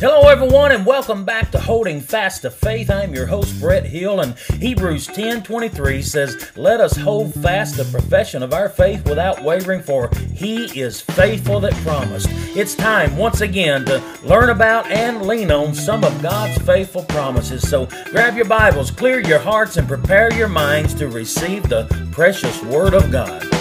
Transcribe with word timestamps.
Hello, 0.00 0.28
everyone, 0.28 0.72
and 0.72 0.86
welcome 0.86 1.26
back 1.26 1.50
to 1.50 1.60
Holding 1.60 2.00
Fast 2.00 2.40
to 2.40 2.50
Faith. 2.50 2.88
I'm 2.88 3.12
your 3.12 3.26
host, 3.26 3.60
Brett 3.60 3.84
Hill, 3.84 4.20
and 4.20 4.34
Hebrews 4.58 5.06
10 5.08 5.42
23 5.42 6.00
says, 6.00 6.50
Let 6.56 6.80
us 6.80 6.96
hold 6.96 7.34
fast 7.34 7.76
the 7.76 7.84
profession 7.84 8.42
of 8.42 8.54
our 8.54 8.70
faith 8.70 9.06
without 9.06 9.42
wavering, 9.42 9.82
for 9.82 10.08
he 10.32 10.80
is 10.80 11.02
faithful 11.02 11.60
that 11.60 11.74
promised. 11.84 12.28
It's 12.56 12.74
time 12.74 13.14
once 13.18 13.42
again 13.42 13.84
to 13.84 14.02
learn 14.24 14.48
about 14.48 14.86
and 14.86 15.26
lean 15.26 15.50
on 15.50 15.74
some 15.74 16.02
of 16.02 16.22
God's 16.22 16.56
faithful 16.62 17.04
promises. 17.04 17.68
So 17.68 17.84
grab 18.06 18.36
your 18.36 18.46
Bibles, 18.46 18.90
clear 18.90 19.20
your 19.20 19.38
hearts, 19.38 19.76
and 19.76 19.86
prepare 19.86 20.32
your 20.32 20.48
minds 20.48 20.94
to 20.94 21.08
receive 21.08 21.68
the 21.68 21.84
precious 22.10 22.62
Word 22.62 22.94
of 22.94 23.12
God. 23.12 23.59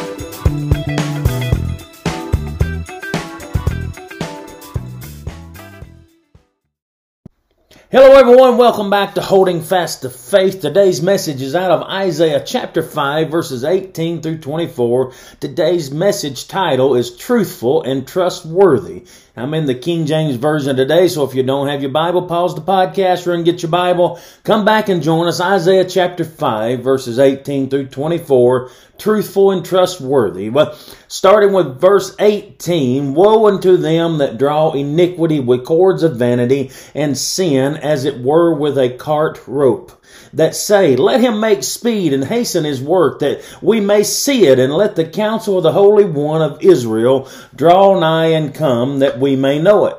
Hello, 7.91 8.13
everyone. 8.19 8.57
Welcome 8.57 8.91
back 8.91 9.15
to 9.15 9.21
Holding 9.21 9.63
Fast 9.63 10.03
to 10.03 10.11
Faith. 10.11 10.61
Today's 10.61 11.01
message 11.01 11.41
is 11.41 11.55
out 11.55 11.71
of 11.71 11.81
Isaiah 11.81 12.43
chapter 12.45 12.83
5, 12.83 13.31
verses 13.31 13.63
18 13.63 14.21
through 14.21 14.37
24. 14.41 15.11
Today's 15.39 15.89
message 15.89 16.47
title 16.47 16.93
is 16.93 17.17
Truthful 17.17 17.81
and 17.81 18.07
Trustworthy. 18.07 19.05
I'm 19.39 19.53
in 19.53 19.67
the 19.67 19.75
King 19.75 20.05
James 20.05 20.35
Version 20.35 20.75
today, 20.75 21.07
so 21.07 21.23
if 21.23 21.33
you 21.33 21.43
don't 21.43 21.69
have 21.69 21.81
your 21.81 21.91
Bible, 21.91 22.23
pause 22.23 22.55
the 22.55 22.61
podcast, 22.61 23.25
run 23.25 23.45
get 23.45 23.63
your 23.63 23.71
Bible. 23.71 24.19
Come 24.43 24.65
back 24.65 24.89
and 24.89 25.01
join 25.01 25.29
us. 25.29 25.39
Isaiah 25.39 25.85
chapter 25.85 26.25
5, 26.25 26.81
verses 26.81 27.19
18 27.19 27.69
through 27.69 27.87
24. 27.87 28.69
Truthful 28.97 29.51
and 29.51 29.63
trustworthy. 29.63 30.49
Well, 30.49 30.77
starting 31.07 31.53
with 31.53 31.79
verse 31.79 32.13
18 32.19 33.13
Woe 33.13 33.47
unto 33.47 33.77
them 33.77 34.17
that 34.17 34.37
draw 34.37 34.73
iniquity 34.73 35.39
with 35.39 35.63
cords 35.63 36.03
of 36.03 36.17
vanity, 36.17 36.71
and 36.93 37.17
sin 37.17 37.77
as 37.77 38.03
it 38.03 38.19
were 38.19 38.53
with 38.53 38.77
a 38.77 38.89
cart 38.97 39.39
rope 39.47 39.98
that 40.33 40.55
say, 40.55 40.95
Let 40.95 41.21
him 41.21 41.39
make 41.39 41.63
speed 41.63 42.13
and 42.13 42.23
hasten 42.23 42.63
his 42.63 42.81
work, 42.81 43.19
that 43.19 43.41
we 43.61 43.79
may 43.79 44.03
see 44.03 44.45
it, 44.45 44.59
and 44.59 44.73
let 44.73 44.95
the 44.95 45.05
counsel 45.05 45.57
of 45.57 45.63
the 45.63 45.71
Holy 45.71 46.05
One 46.05 46.41
of 46.41 46.61
Israel 46.61 47.29
draw 47.55 47.99
nigh 47.99 48.27
and 48.27 48.53
come, 48.53 48.99
that 48.99 49.19
we 49.19 49.35
may 49.35 49.59
know 49.59 49.85
it. 49.85 49.97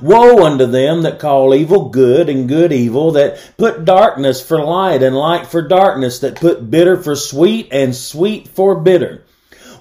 Woe 0.00 0.44
unto 0.44 0.66
them 0.66 1.02
that 1.02 1.18
call 1.18 1.54
evil 1.54 1.88
good 1.88 2.28
and 2.28 2.48
good 2.48 2.72
evil, 2.72 3.12
that 3.12 3.40
put 3.56 3.84
darkness 3.84 4.40
for 4.40 4.62
light 4.62 5.02
and 5.02 5.16
light 5.16 5.46
for 5.46 5.62
darkness, 5.62 6.20
that 6.20 6.36
put 6.36 6.70
bitter 6.70 6.96
for 6.96 7.16
sweet 7.16 7.68
and 7.72 7.94
sweet 7.94 8.48
for 8.48 8.76
bitter. 8.76 9.24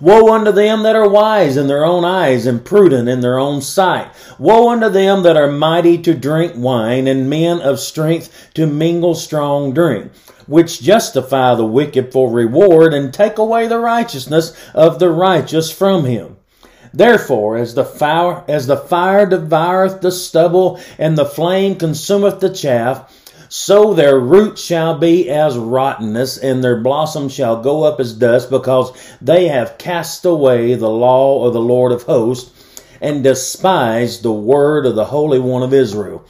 Woe 0.01 0.33
unto 0.33 0.51
them 0.51 0.83
that 0.83 0.95
are 0.95 1.09
wise 1.09 1.57
in 1.57 1.67
their 1.67 1.83
own 1.83 2.05
eyes 2.05 2.45
and 2.45 2.63
prudent 2.63 3.09
in 3.09 3.19
their 3.19 3.37
own 3.37 3.61
sight. 3.61 4.07
Woe 4.37 4.69
unto 4.69 4.87
them 4.89 5.23
that 5.23 5.35
are 5.35 5.51
mighty 5.51 5.97
to 5.99 6.13
drink 6.13 6.53
wine 6.55 7.07
and 7.07 7.29
men 7.29 7.59
of 7.59 7.79
strength 7.81 8.49
to 8.53 8.65
mingle 8.65 9.13
strong 9.13 9.73
drink, 9.73 10.11
which 10.47 10.81
justify 10.81 11.53
the 11.55 11.65
wicked 11.65 12.13
for 12.13 12.31
reward 12.31 12.93
and 12.93 13.13
take 13.13 13.37
away 13.37 13.67
the 13.67 13.79
righteousness 13.79 14.55
of 14.73 14.99
the 14.99 15.09
righteous 15.09 15.69
from 15.69 16.05
him. 16.05 16.37
Therefore, 16.93 17.57
as 17.57 17.75
the 17.75 17.85
fire, 17.85 18.43
as 18.47 18.67
the 18.67 18.77
fire 18.77 19.25
devoureth 19.25 20.01
the 20.01 20.11
stubble 20.11 20.79
and 20.97 21.17
the 21.17 21.25
flame 21.25 21.75
consumeth 21.75 22.39
the 22.39 22.49
chaff, 22.49 23.18
so 23.49 23.93
their 23.93 24.17
root 24.19 24.57
shall 24.57 24.97
be 24.97 25.29
as 25.29 25.57
rottenness, 25.57 26.37
and 26.37 26.63
their 26.63 26.79
blossom 26.79 27.27
shall 27.27 27.61
go 27.61 27.83
up 27.83 27.99
as 27.99 28.13
dust, 28.13 28.49
because 28.49 28.91
they 29.21 29.47
have 29.47 29.77
cast 29.77 30.23
away 30.23 30.75
the 30.75 30.89
law 30.89 31.45
of 31.45 31.53
the 31.53 31.59
Lord 31.59 31.91
of 31.91 32.03
hosts, 32.03 32.51
and 33.01 33.23
despised 33.23 34.23
the 34.23 34.31
word 34.31 34.85
of 34.85 34.95
the 34.95 35.05
Holy 35.05 35.39
One 35.39 35.63
of 35.63 35.73
Israel. 35.73 36.23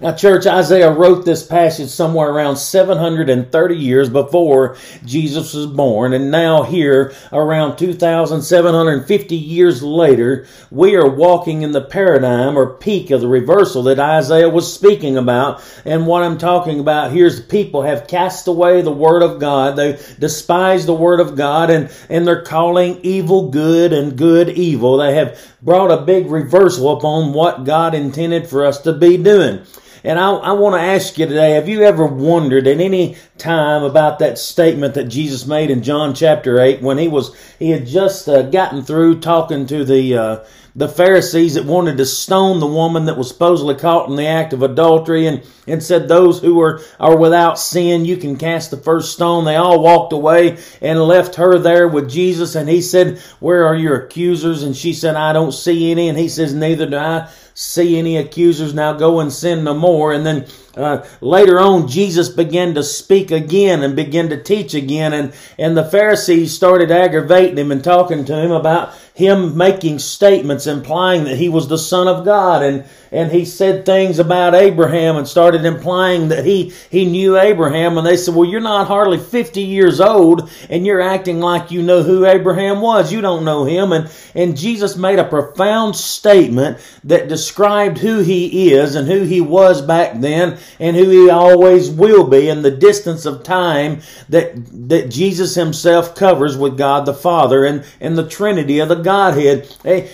Now, 0.00 0.12
church, 0.12 0.44
Isaiah 0.44 0.90
wrote 0.90 1.24
this 1.24 1.46
passage 1.46 1.88
somewhere 1.88 2.28
around 2.28 2.56
730 2.56 3.76
years 3.76 4.08
before 4.08 4.76
Jesus 5.04 5.54
was 5.54 5.66
born, 5.66 6.12
and 6.12 6.32
now 6.32 6.64
here, 6.64 7.12
around 7.32 7.76
2,750 7.76 9.36
years 9.36 9.82
later, 9.84 10.46
we 10.72 10.96
are 10.96 11.08
walking 11.08 11.62
in 11.62 11.70
the 11.70 11.80
paradigm 11.80 12.58
or 12.58 12.74
peak 12.74 13.12
of 13.12 13.20
the 13.20 13.28
reversal 13.28 13.84
that 13.84 14.00
Isaiah 14.00 14.48
was 14.48 14.72
speaking 14.72 15.16
about. 15.16 15.62
And 15.84 16.08
what 16.08 16.24
I'm 16.24 16.38
talking 16.38 16.80
about 16.80 17.12
here 17.12 17.26
is 17.26 17.40
people 17.40 17.82
have 17.82 18.08
cast 18.08 18.48
away 18.48 18.82
the 18.82 18.90
Word 18.90 19.22
of 19.22 19.38
God. 19.38 19.76
They 19.76 19.92
despise 20.18 20.86
the 20.86 20.94
Word 20.94 21.20
of 21.20 21.36
God, 21.36 21.70
and, 21.70 21.88
and 22.08 22.26
they're 22.26 22.42
calling 22.42 22.98
evil 23.04 23.48
good 23.48 23.92
and 23.92 24.18
good 24.18 24.48
evil. 24.48 24.96
They 24.96 25.14
have 25.14 25.40
brought 25.62 25.92
a 25.92 26.04
big 26.04 26.30
reversal 26.30 26.96
upon 26.96 27.32
what 27.32 27.62
God 27.62 27.94
intended 27.94 28.48
for 28.48 28.64
us 28.66 28.80
to 28.82 28.92
be 28.92 29.16
doing. 29.16 29.64
And 30.04 30.18
I, 30.18 30.32
I 30.32 30.52
want 30.52 30.74
to 30.74 30.80
ask 30.82 31.16
you 31.16 31.26
today, 31.26 31.52
have 31.52 31.66
you 31.66 31.82
ever 31.82 32.04
wondered 32.04 32.66
at 32.66 32.78
any 32.78 33.16
time 33.38 33.82
about 33.82 34.18
that 34.18 34.36
statement 34.36 34.92
that 34.94 35.04
Jesus 35.04 35.46
made 35.46 35.70
in 35.70 35.82
John 35.82 36.14
chapter 36.14 36.60
8 36.60 36.82
when 36.82 36.98
he 36.98 37.08
was, 37.08 37.34
he 37.58 37.70
had 37.70 37.86
just 37.86 38.28
uh, 38.28 38.42
gotten 38.42 38.82
through 38.82 39.20
talking 39.20 39.66
to 39.66 39.82
the, 39.82 40.16
uh, 40.16 40.44
the 40.76 40.88
Pharisees 40.88 41.54
that 41.54 41.64
wanted 41.64 41.98
to 41.98 42.04
stone 42.04 42.58
the 42.58 42.66
woman 42.66 43.04
that 43.04 43.16
was 43.16 43.28
supposedly 43.28 43.76
caught 43.76 44.10
in 44.10 44.16
the 44.16 44.26
act 44.26 44.52
of 44.52 44.62
adultery 44.62 45.26
and, 45.26 45.46
and 45.68 45.80
said, 45.80 46.08
those 46.08 46.40
who 46.40 46.60
are, 46.60 46.80
are 46.98 47.16
without 47.16 47.60
sin, 47.60 48.04
you 48.04 48.16
can 48.16 48.36
cast 48.36 48.72
the 48.72 48.76
first 48.76 49.12
stone. 49.12 49.44
They 49.44 49.54
all 49.54 49.80
walked 49.80 50.12
away 50.12 50.58
and 50.80 51.00
left 51.00 51.36
her 51.36 51.58
there 51.58 51.86
with 51.86 52.10
Jesus. 52.10 52.56
And 52.56 52.68
he 52.68 52.80
said, 52.80 53.18
where 53.38 53.64
are 53.66 53.76
your 53.76 54.04
accusers? 54.04 54.64
And 54.64 54.76
she 54.76 54.92
said, 54.92 55.14
I 55.14 55.32
don't 55.32 55.52
see 55.52 55.92
any. 55.92 56.08
And 56.08 56.18
he 56.18 56.28
says, 56.28 56.52
neither 56.52 56.90
do 56.90 56.96
I 56.96 57.30
see 57.54 57.96
any 57.96 58.16
accusers. 58.16 58.74
Now 58.74 58.94
go 58.94 59.20
and 59.20 59.32
sin 59.32 59.62
no 59.62 59.74
more. 59.74 60.12
And 60.12 60.26
then 60.26 60.46
uh, 60.76 61.06
later 61.20 61.60
on, 61.60 61.86
Jesus 61.86 62.28
began 62.28 62.74
to 62.74 62.82
speak 62.82 63.30
again 63.30 63.84
and 63.84 63.94
begin 63.94 64.30
to 64.30 64.42
teach 64.42 64.74
again, 64.74 65.12
and, 65.12 65.32
and 65.56 65.76
the 65.76 65.84
Pharisees 65.84 66.52
started 66.52 66.90
aggravating 66.90 67.58
him 67.58 67.70
and 67.70 67.84
talking 67.84 68.24
to 68.24 68.36
him 68.36 68.50
about 68.50 68.92
him 69.14 69.56
making 69.56 70.00
statements 70.00 70.66
implying 70.66 71.22
that 71.22 71.36
he 71.36 71.48
was 71.48 71.68
the 71.68 71.78
Son 71.78 72.08
of 72.08 72.24
God, 72.24 72.64
and, 72.64 72.84
and 73.12 73.30
he 73.30 73.44
said 73.44 73.86
things 73.86 74.18
about 74.18 74.56
Abraham 74.56 75.14
and 75.14 75.28
started 75.28 75.64
implying 75.64 76.30
that 76.30 76.44
he, 76.44 76.72
he 76.90 77.04
knew 77.04 77.38
Abraham, 77.38 77.96
and 77.96 78.04
they 78.04 78.16
said, 78.16 78.34
well, 78.34 78.48
you're 78.48 78.60
not 78.60 78.88
hardly 78.88 79.18
50 79.18 79.60
years 79.60 80.00
old, 80.00 80.50
and 80.68 80.84
you're 80.84 81.00
acting 81.00 81.38
like 81.38 81.70
you 81.70 81.80
know 81.80 82.02
who 82.02 82.26
Abraham 82.26 82.80
was. 82.80 83.12
You 83.12 83.20
don't 83.20 83.44
know 83.44 83.64
him, 83.64 83.92
and, 83.92 84.10
and 84.34 84.56
Jesus 84.56 84.96
made 84.96 85.20
a 85.20 85.28
profound 85.28 85.94
statement 85.94 86.78
that 87.04 87.28
described 87.28 87.98
who 87.98 88.18
he 88.18 88.72
is 88.72 88.96
and 88.96 89.06
who 89.06 89.22
he 89.22 89.40
was 89.40 89.80
back 89.80 90.18
then, 90.18 90.58
and 90.80 90.96
who 90.96 91.08
he 91.08 91.30
always 91.30 91.88
will 91.88 92.26
be 92.26 92.48
in 92.48 92.62
the 92.62 92.70
distance 92.72 93.26
of 93.26 93.44
time 93.44 94.00
that, 94.28 94.54
that 94.88 95.08
Jesus 95.08 95.54
himself 95.54 96.16
covers 96.16 96.56
with 96.56 96.76
God 96.76 97.06
the 97.06 97.14
Father 97.14 97.64
and, 97.64 97.84
and 98.00 98.18
the 98.18 98.28
Trinity 98.28 98.80
of 98.80 98.88
the 98.88 99.03
Godhead. 99.04 99.68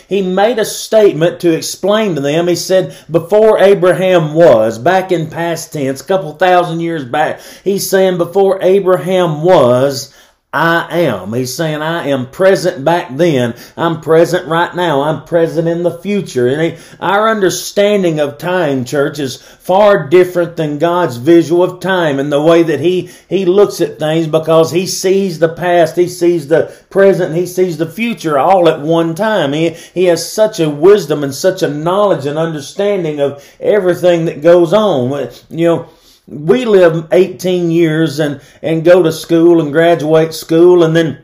He 0.09 0.21
made 0.21 0.59
a 0.59 0.65
statement 0.67 1.41
to 1.41 1.56
explain 1.56 2.15
to 2.17 2.21
them. 2.21 2.49
He 2.49 2.56
said, 2.56 2.97
before 3.11 3.59
Abraham 3.59 4.34
was, 4.34 4.78
back 4.78 5.12
in 5.12 5.31
past 5.31 5.73
tense, 5.73 6.03
a 6.03 6.05
couple 6.05 6.33
thousand 6.34 6.81
years 6.81 7.05
back, 7.05 7.41
he's 7.65 7.89
saying 7.89 8.19
before 8.19 8.62
Abraham 8.62 9.43
was, 9.43 10.15
I 10.53 11.03
am. 11.03 11.33
He's 11.33 11.55
saying, 11.55 11.81
I 11.81 12.09
am 12.09 12.28
present 12.28 12.84
back 12.84 13.16
then. 13.16 13.55
I'm 13.77 14.00
present 14.00 14.49
right 14.49 14.75
now. 14.75 15.03
I'm 15.03 15.25
present 15.25 15.69
in 15.69 15.84
the 15.84 15.97
future. 15.99 16.49
And 16.49 16.61
he, 16.61 16.78
our 16.99 17.28
understanding 17.28 18.19
of 18.19 18.37
time, 18.37 18.84
church, 18.84 19.21
is 19.21 19.37
far 19.41 20.09
different 20.09 20.56
than 20.56 20.78
God's 20.78 21.19
visual 21.19 21.62
of 21.62 21.78
time 21.78 22.19
and 22.19 22.33
the 22.33 22.43
way 22.43 22.65
that 22.65 22.81
he, 22.81 23.10
he 23.28 23.44
looks 23.44 23.81
at 23.81 24.00
things 24.00 24.27
because 24.27 24.72
he 24.72 24.89
sees 24.89 25.39
the 25.39 25.55
past, 25.55 25.94
he 25.94 26.09
sees 26.09 26.49
the 26.49 26.77
present, 26.91 27.37
he 27.37 27.47
sees 27.47 27.78
the 27.78 27.89
future 27.89 28.37
all 28.37 28.69
at 28.69 28.81
one 28.81 29.15
time. 29.15 29.53
He, 29.53 29.71
he 29.71 30.07
has 30.07 30.33
such 30.33 30.59
a 30.59 30.69
wisdom 30.69 31.22
and 31.22 31.33
such 31.33 31.63
a 31.63 31.69
knowledge 31.69 32.27
and 32.27 32.36
understanding 32.36 33.21
of 33.21 33.45
everything 33.60 34.25
that 34.25 34.42
goes 34.42 34.72
on. 34.72 35.30
You 35.48 35.66
know, 35.66 35.89
we 36.30 36.65
live 36.65 37.09
18 37.10 37.71
years 37.71 38.21
and, 38.21 38.41
and 38.62 38.84
go 38.84 39.03
to 39.03 39.10
school 39.10 39.60
and 39.60 39.72
graduate 39.72 40.32
school 40.32 40.84
and 40.84 40.94
then 40.94 41.22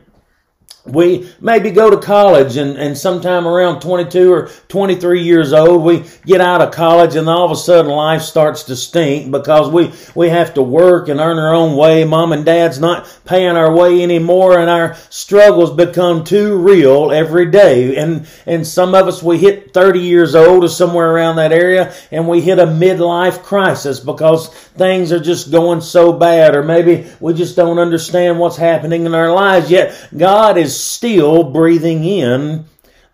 we 0.87 1.29
maybe 1.41 1.71
go 1.71 1.89
to 1.89 1.97
college 1.97 2.57
and, 2.57 2.77
and 2.77 2.97
sometime 2.97 3.45
around 3.47 3.81
22 3.81 4.31
or 4.31 4.49
23 4.69 5.21
years 5.21 5.51
old, 5.53 5.83
we 5.83 6.05
get 6.25 6.41
out 6.41 6.61
of 6.61 6.71
college 6.71 7.15
and 7.15 7.27
all 7.27 7.45
of 7.45 7.51
a 7.51 7.55
sudden 7.55 7.91
life 7.91 8.21
starts 8.21 8.63
to 8.63 8.75
stink 8.75 9.31
because 9.31 9.69
we, 9.69 9.93
we 10.15 10.29
have 10.29 10.53
to 10.53 10.61
work 10.61 11.09
and 11.09 11.19
earn 11.19 11.37
our 11.37 11.53
own 11.53 11.75
way. 11.75 12.03
Mom 12.03 12.31
and 12.31 12.45
dad's 12.45 12.79
not 12.79 13.05
paying 13.27 13.55
our 13.55 13.73
way 13.73 14.01
anymore 14.01 14.57
and 14.57 14.69
our 14.69 14.95
struggles 15.09 15.71
become 15.71 16.23
too 16.23 16.57
real 16.57 17.11
every 17.11 17.51
day. 17.51 17.95
And, 17.97 18.27
and 18.45 18.65
some 18.65 18.95
of 18.95 19.07
us, 19.07 19.21
we 19.21 19.37
hit 19.37 19.73
30 19.73 19.99
years 19.99 20.33
old 20.35 20.63
or 20.63 20.69
somewhere 20.69 21.11
around 21.11 21.35
that 21.35 21.51
area 21.51 21.93
and 22.11 22.27
we 22.27 22.41
hit 22.41 22.59
a 22.59 22.65
midlife 22.65 23.43
crisis 23.43 23.99
because 23.99 24.49
things 24.49 25.11
are 25.11 25.19
just 25.19 25.51
going 25.51 25.81
so 25.81 26.13
bad 26.13 26.55
or 26.55 26.63
maybe 26.63 27.07
we 27.19 27.33
just 27.33 27.55
don't 27.55 27.79
understand 27.79 28.39
what's 28.39 28.57
happening 28.57 29.05
in 29.05 29.13
our 29.13 29.31
lives. 29.31 29.69
Yet 29.69 30.09
God 30.15 30.57
is 30.57 30.79
still 30.79 31.43
breathing 31.43 32.03
in 32.03 32.65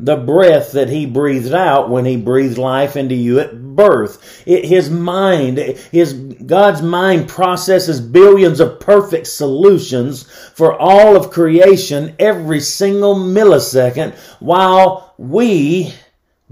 the 0.03 0.17
breath 0.17 0.73
that 0.73 0.89
he 0.89 1.05
breathed 1.05 1.53
out 1.53 1.89
when 1.89 2.03
he 2.03 2.17
breathed 2.17 2.57
life 2.57 2.97
into 2.97 3.15
you 3.15 3.39
at 3.39 3.75
birth. 3.75 4.43
It, 4.45 4.65
his 4.65 4.89
mind, 4.89 5.57
his 5.57 6.11
God's 6.13 6.81
mind 6.81 7.29
processes 7.29 8.01
billions 8.01 8.59
of 8.59 8.81
perfect 8.81 9.27
solutions 9.27 10.23
for 10.53 10.77
all 10.77 11.15
of 11.15 11.31
creation 11.31 12.15
every 12.19 12.59
single 12.59 13.15
millisecond 13.15 14.13
while 14.39 15.13
we 15.17 15.93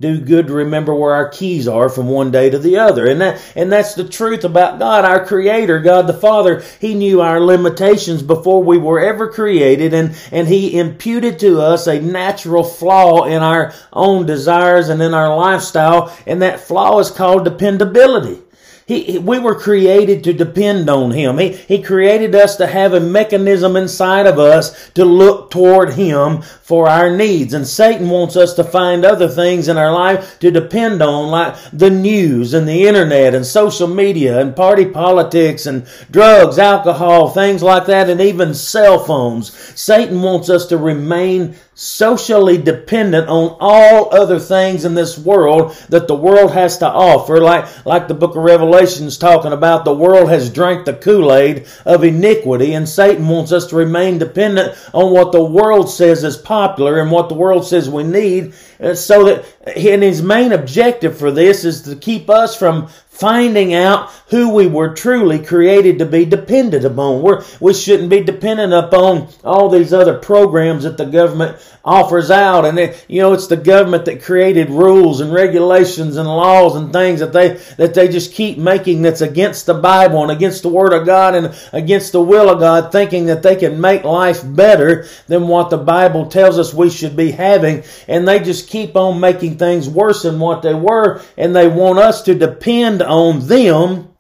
do 0.01 0.19
good 0.19 0.47
to 0.47 0.53
remember 0.53 0.95
where 0.95 1.13
our 1.13 1.29
keys 1.29 1.67
are 1.67 1.87
from 1.87 2.07
one 2.07 2.31
day 2.31 2.49
to 2.49 2.57
the 2.57 2.79
other. 2.79 3.05
And 3.05 3.21
that, 3.21 3.41
and 3.55 3.71
that's 3.71 3.93
the 3.93 4.03
truth 4.03 4.43
about 4.43 4.79
God, 4.79 5.05
our 5.05 5.23
creator, 5.25 5.79
God 5.79 6.07
the 6.07 6.13
Father. 6.13 6.63
He 6.79 6.95
knew 6.95 7.21
our 7.21 7.39
limitations 7.39 8.23
before 8.23 8.63
we 8.63 8.79
were 8.79 8.99
ever 8.99 9.29
created 9.29 9.93
and, 9.93 10.15
and 10.31 10.47
he 10.47 10.77
imputed 10.77 11.37
to 11.39 11.61
us 11.61 11.85
a 11.85 12.01
natural 12.01 12.63
flaw 12.63 13.25
in 13.25 13.43
our 13.43 13.73
own 13.93 14.25
desires 14.25 14.89
and 14.89 15.01
in 15.03 15.13
our 15.13 15.35
lifestyle. 15.37 16.15
And 16.25 16.41
that 16.41 16.61
flaw 16.61 16.99
is 16.99 17.11
called 17.11 17.45
dependability. 17.45 18.41
He, 18.91 19.17
we 19.19 19.39
were 19.39 19.55
created 19.55 20.21
to 20.25 20.33
depend 20.33 20.89
on 20.89 21.11
Him. 21.11 21.37
He, 21.37 21.53
he 21.53 21.81
created 21.81 22.35
us 22.35 22.57
to 22.57 22.67
have 22.67 22.93
a 22.93 22.99
mechanism 22.99 23.77
inside 23.77 24.27
of 24.27 24.37
us 24.37 24.89
to 24.91 25.05
look 25.05 25.49
toward 25.49 25.93
Him 25.93 26.41
for 26.41 26.89
our 26.89 27.15
needs. 27.15 27.53
And 27.53 27.65
Satan 27.65 28.09
wants 28.09 28.35
us 28.35 28.53
to 28.55 28.65
find 28.65 29.05
other 29.05 29.29
things 29.29 29.69
in 29.69 29.77
our 29.77 29.93
life 29.93 30.37
to 30.39 30.51
depend 30.51 31.01
on, 31.01 31.31
like 31.31 31.55
the 31.71 31.89
news 31.89 32.53
and 32.53 32.67
the 32.67 32.85
internet 32.85 33.33
and 33.33 33.45
social 33.45 33.87
media 33.87 34.41
and 34.41 34.57
party 34.57 34.85
politics 34.85 35.65
and 35.65 35.87
drugs, 36.11 36.59
alcohol, 36.59 37.29
things 37.29 37.63
like 37.63 37.85
that, 37.85 38.09
and 38.09 38.19
even 38.19 38.53
cell 38.53 38.99
phones. 38.99 39.53
Satan 39.79 40.21
wants 40.21 40.49
us 40.49 40.65
to 40.65 40.77
remain 40.77 41.55
socially 41.81 42.59
dependent 42.59 43.27
on 43.27 43.57
all 43.59 44.13
other 44.13 44.37
things 44.37 44.85
in 44.85 44.93
this 44.93 45.17
world 45.17 45.75
that 45.89 46.07
the 46.07 46.13
world 46.13 46.51
has 46.51 46.77
to 46.77 46.87
offer. 46.87 47.41
Like, 47.41 47.87
like 47.87 48.07
the 48.07 48.13
book 48.13 48.35
of 48.35 48.43
Revelation 48.43 49.07
is 49.07 49.17
talking 49.17 49.51
about, 49.51 49.83
the 49.83 49.91
world 49.91 50.29
has 50.29 50.51
drank 50.51 50.85
the 50.85 50.93
Kool-Aid 50.93 51.65
of 51.83 52.03
iniquity 52.03 52.75
and 52.75 52.87
Satan 52.87 53.27
wants 53.27 53.51
us 53.51 53.65
to 53.67 53.75
remain 53.75 54.19
dependent 54.19 54.77
on 54.93 55.11
what 55.11 55.31
the 55.31 55.43
world 55.43 55.89
says 55.89 56.23
is 56.23 56.37
popular 56.37 56.99
and 57.01 57.09
what 57.09 57.29
the 57.29 57.35
world 57.35 57.65
says 57.65 57.89
we 57.89 58.03
need 58.03 58.53
uh, 58.79 58.93
so 58.93 59.25
that 59.25 59.45
and 59.75 60.03
his 60.03 60.21
main 60.21 60.51
objective 60.51 61.17
for 61.17 61.31
this 61.31 61.65
is 61.65 61.81
to 61.83 61.95
keep 61.95 62.29
us 62.29 62.55
from 62.55 62.89
finding 63.11 63.73
out 63.73 64.09
who 64.29 64.49
we 64.53 64.65
were 64.65 64.93
truly 64.93 65.37
created 65.37 65.99
to 65.99 66.05
be 66.05 66.23
dependent 66.23 66.85
upon. 66.85 67.21
We're, 67.21 67.43
we 67.59 67.73
shouldn't 67.73 68.09
be 68.09 68.23
dependent 68.23 68.73
upon 68.73 69.27
all 69.43 69.69
these 69.69 69.91
other 69.93 70.17
programs 70.17 70.83
that 70.83 70.97
the 70.97 71.05
government 71.05 71.57
offers 71.83 72.31
out. 72.31 72.63
And, 72.63 72.79
it, 72.79 73.05
you 73.09 73.21
know, 73.21 73.33
it's 73.33 73.47
the 73.47 73.57
government 73.57 74.05
that 74.05 74.23
created 74.23 74.69
rules 74.69 75.19
and 75.19 75.33
regulations 75.33 76.15
and 76.15 76.27
laws 76.27 76.75
and 76.75 76.93
things 76.93 77.19
that 77.19 77.33
they, 77.33 77.55
that 77.75 77.93
they 77.93 78.07
just 78.07 78.33
keep 78.33 78.57
making 78.57 79.01
that's 79.01 79.19
against 79.19 79.65
the 79.65 79.73
Bible 79.73 80.21
and 80.23 80.31
against 80.31 80.63
the 80.63 80.69
Word 80.69 80.93
of 80.93 81.05
God 81.05 81.35
and 81.35 81.53
against 81.73 82.13
the 82.13 82.21
will 82.21 82.49
of 82.49 82.59
God, 82.59 82.93
thinking 82.93 83.25
that 83.25 83.43
they 83.43 83.57
can 83.57 83.81
make 83.81 84.05
life 84.05 84.41
better 84.45 85.05
than 85.27 85.49
what 85.49 85.69
the 85.69 85.77
Bible 85.77 86.27
tells 86.27 86.57
us 86.57 86.73
we 86.73 86.89
should 86.89 87.17
be 87.17 87.31
having. 87.31 87.83
And 88.07 88.25
they 88.25 88.39
just 88.39 88.69
keep 88.69 88.95
on 88.95 89.19
making 89.19 89.57
things 89.57 89.89
worse 89.89 90.23
than 90.23 90.39
what 90.39 90.61
they 90.61 90.73
were. 90.73 91.21
And 91.37 91.53
they 91.53 91.67
want 91.67 91.99
us 91.99 92.21
to 92.23 92.35
depend 92.35 93.00
on 93.01 93.47
them 93.47 94.10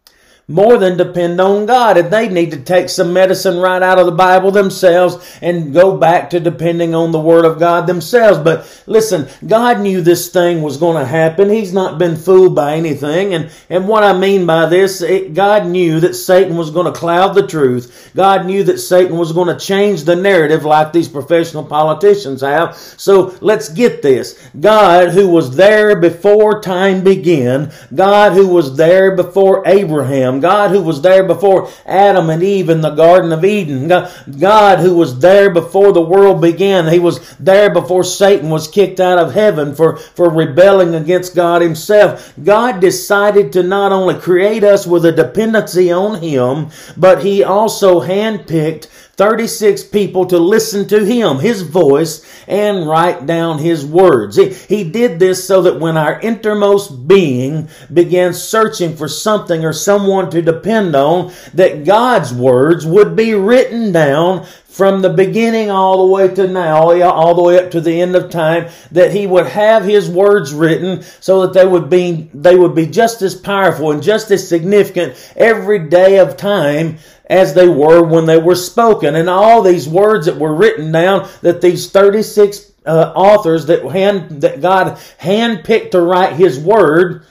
more 0.51 0.77
than 0.77 0.97
depend 0.97 1.39
on 1.39 1.65
God. 1.65 1.97
And 1.97 2.11
they 2.11 2.29
need 2.29 2.51
to 2.51 2.61
take 2.61 2.89
some 2.89 3.13
medicine 3.13 3.57
right 3.57 3.81
out 3.81 3.99
of 3.99 4.05
the 4.05 4.11
Bible 4.11 4.51
themselves 4.51 5.37
and 5.41 5.73
go 5.73 5.97
back 5.97 6.29
to 6.31 6.39
depending 6.39 6.93
on 6.93 7.11
the 7.11 7.19
Word 7.19 7.45
of 7.45 7.59
God 7.59 7.87
themselves. 7.87 8.39
But 8.39 8.83
listen, 8.85 9.27
God 9.47 9.79
knew 9.79 10.01
this 10.01 10.29
thing 10.29 10.61
was 10.61 10.77
going 10.77 10.97
to 10.97 11.05
happen. 11.05 11.49
He's 11.49 11.73
not 11.73 11.97
been 11.97 12.15
fooled 12.15 12.55
by 12.55 12.75
anything. 12.75 13.33
And, 13.33 13.51
and 13.69 13.87
what 13.87 14.03
I 14.03 14.17
mean 14.17 14.45
by 14.45 14.65
this, 14.65 15.01
it, 15.01 15.33
God 15.33 15.65
knew 15.65 15.99
that 16.01 16.15
Satan 16.15 16.57
was 16.57 16.71
going 16.71 16.91
to 16.91 16.99
cloud 16.99 17.33
the 17.33 17.47
truth. 17.47 18.11
God 18.15 18.45
knew 18.45 18.63
that 18.65 18.79
Satan 18.79 19.17
was 19.17 19.31
going 19.31 19.47
to 19.47 19.65
change 19.65 20.03
the 20.03 20.15
narrative 20.15 20.65
like 20.65 20.91
these 20.91 21.07
professional 21.07 21.63
politicians 21.63 22.41
have. 22.41 22.75
So 22.75 23.37
let's 23.41 23.69
get 23.69 24.01
this. 24.01 24.37
God 24.59 25.09
who 25.09 25.29
was 25.29 25.55
there 25.55 25.95
before 25.99 26.61
time 26.61 27.03
began, 27.03 27.71
God 27.93 28.33
who 28.33 28.47
was 28.47 28.75
there 28.75 29.15
before 29.15 29.63
Abraham, 29.65 30.40
God 30.41 30.71
who 30.71 30.81
was 30.81 31.01
there 31.01 31.23
before 31.23 31.69
Adam 31.85 32.29
and 32.29 32.43
Eve 32.43 32.69
in 32.69 32.81
the 32.81 32.89
Garden 32.89 33.31
of 33.31 33.45
Eden, 33.45 33.87
God 33.87 34.79
who 34.79 34.95
was 34.95 35.19
there 35.19 35.49
before 35.49 35.93
the 35.93 36.01
world 36.01 36.41
began. 36.41 36.87
He 36.87 36.99
was 36.99 37.35
there 37.37 37.71
before 37.71 38.03
Satan 38.03 38.49
was 38.49 38.67
kicked 38.67 38.99
out 38.99 39.19
of 39.19 39.33
heaven 39.33 39.75
for, 39.75 39.97
for 39.97 40.29
rebelling 40.29 40.95
against 40.95 41.35
God 41.35 41.61
himself. 41.61 42.33
God 42.43 42.79
decided 42.79 43.53
to 43.53 43.63
not 43.63 43.91
only 43.91 44.15
create 44.15 44.63
us 44.63 44.87
with 44.87 45.05
a 45.05 45.11
dependency 45.11 45.91
on 45.91 46.21
Him, 46.21 46.69
but 46.97 47.23
He 47.23 47.43
also 47.43 48.01
handpicked 48.01 48.87
36 49.21 49.83
people 49.83 50.25
to 50.25 50.39
listen 50.39 50.87
to 50.87 51.05
him, 51.05 51.37
his 51.37 51.61
voice, 51.61 52.25
and 52.47 52.87
write 52.87 53.27
down 53.27 53.59
his 53.59 53.85
words. 53.85 54.35
He, 54.35 54.49
he 54.51 54.83
did 54.83 55.19
this 55.19 55.47
so 55.47 55.61
that 55.61 55.79
when 55.79 55.95
our 55.95 56.19
innermost 56.21 57.07
being 57.07 57.69
began 57.93 58.33
searching 58.33 58.95
for 58.95 59.07
something 59.07 59.63
or 59.63 59.73
someone 59.73 60.31
to 60.31 60.41
depend 60.41 60.95
on, 60.95 61.31
that 61.53 61.85
God's 61.85 62.33
words 62.33 62.83
would 62.83 63.15
be 63.15 63.35
written 63.35 63.91
down 63.91 64.47
from 64.65 65.03
the 65.03 65.09
beginning 65.09 65.69
all 65.69 66.07
the 66.07 66.11
way 66.11 66.33
to 66.33 66.47
now, 66.47 66.89
all 67.03 67.35
the 67.35 67.43
way 67.43 67.63
up 67.63 67.69
to 67.71 67.81
the 67.81 68.01
end 68.01 68.15
of 68.15 68.31
time, 68.31 68.71
that 68.91 69.11
he 69.11 69.27
would 69.27 69.45
have 69.45 69.83
his 69.83 70.09
words 70.09 70.51
written 70.51 71.03
so 71.19 71.41
that 71.41 71.53
they 71.53 71.67
would 71.67 71.91
be, 71.91 72.27
they 72.33 72.55
would 72.55 72.73
be 72.73 72.87
just 72.87 73.21
as 73.21 73.35
powerful 73.35 73.91
and 73.91 74.01
just 74.01 74.31
as 74.31 74.47
significant 74.47 75.13
every 75.35 75.89
day 75.89 76.17
of 76.17 76.37
time 76.37 76.97
as 77.31 77.53
they 77.53 77.67
were 77.67 78.03
when 78.03 78.25
they 78.25 78.37
were 78.37 78.55
spoken. 78.55 79.15
And 79.15 79.29
all 79.29 79.61
these 79.61 79.87
words 79.87 80.25
that 80.25 80.37
were 80.37 80.53
written 80.53 80.91
down, 80.91 81.29
that 81.41 81.61
these 81.61 81.89
36 81.89 82.73
uh, 82.85 83.13
authors 83.15 83.67
that 83.67 83.83
hand, 83.85 84.41
that 84.41 84.59
God 84.59 84.97
handpicked 85.19 85.91
to 85.91 86.01
write 86.01 86.33
his 86.33 86.59
word, 86.59 87.25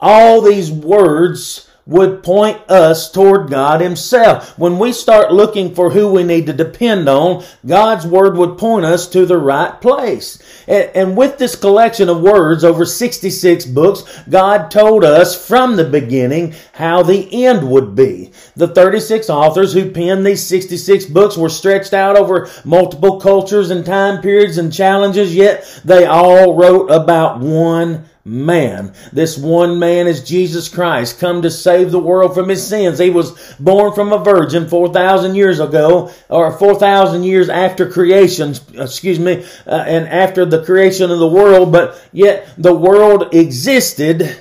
all 0.00 0.40
these 0.40 0.72
words 0.72 1.70
would 1.86 2.22
point 2.22 2.58
us 2.70 3.10
toward 3.10 3.50
God 3.50 3.80
Himself. 3.80 4.58
When 4.58 4.78
we 4.78 4.92
start 4.92 5.32
looking 5.32 5.74
for 5.74 5.90
who 5.90 6.10
we 6.10 6.22
need 6.22 6.46
to 6.46 6.52
depend 6.52 7.08
on, 7.08 7.44
God's 7.66 8.06
Word 8.06 8.36
would 8.36 8.56
point 8.56 8.86
us 8.86 9.06
to 9.08 9.26
the 9.26 9.36
right 9.36 9.78
place. 9.80 10.38
And, 10.66 11.16
with 11.16 11.36
this 11.36 11.56
collection 11.56 12.08
of 12.08 12.22
words, 12.22 12.64
over 12.64 12.86
66 12.86 13.66
books, 13.66 14.02
God 14.28 14.70
told 14.70 15.04
us 15.04 15.46
from 15.46 15.76
the 15.76 15.84
beginning 15.84 16.54
how 16.72 17.02
the 17.02 17.44
end 17.44 17.68
would 17.68 17.94
be. 17.94 18.32
The 18.56 18.68
36 18.68 19.28
authors 19.28 19.74
who 19.74 19.90
penned 19.90 20.24
these 20.24 20.42
66 20.46 21.04
books 21.06 21.36
were 21.36 21.50
stretched 21.50 21.92
out 21.92 22.16
over 22.16 22.48
multiple 22.64 23.20
cultures 23.20 23.70
and 23.70 23.84
time 23.84 24.22
periods 24.22 24.56
and 24.56 24.72
challenges, 24.72 25.34
yet 25.34 25.80
they 25.84 26.06
all 26.06 26.54
wrote 26.54 26.90
about 26.90 27.40
one 27.40 28.06
man. 28.24 28.94
This 29.12 29.36
one 29.36 29.78
man 29.78 30.06
is 30.06 30.24
Jesus 30.24 30.68
Christ, 30.68 31.20
come 31.20 31.42
to 31.42 31.50
save 31.50 31.90
the 31.90 31.98
world 31.98 32.34
from 32.34 32.48
his 32.48 32.66
sins. 32.66 32.98
He 32.98 33.10
was 33.10 33.32
born 33.60 33.92
from 33.92 34.12
a 34.12 34.18
virgin 34.18 34.68
4,000 34.68 35.34
years 35.34 35.60
ago, 35.60 36.10
or 36.30 36.50
4,000 36.52 37.24
years 37.24 37.50
after 37.50 37.90
creation, 37.90 38.54
excuse 38.74 39.18
me, 39.18 39.44
uh, 39.66 39.84
and 39.86 40.08
after 40.08 40.46
the 40.46 40.64
creation 40.64 41.10
of 41.10 41.18
the 41.18 41.28
world, 41.28 41.70
but 41.70 42.00
yet 42.12 42.48
the 42.56 42.74
world 42.74 43.34
existed, 43.34 44.36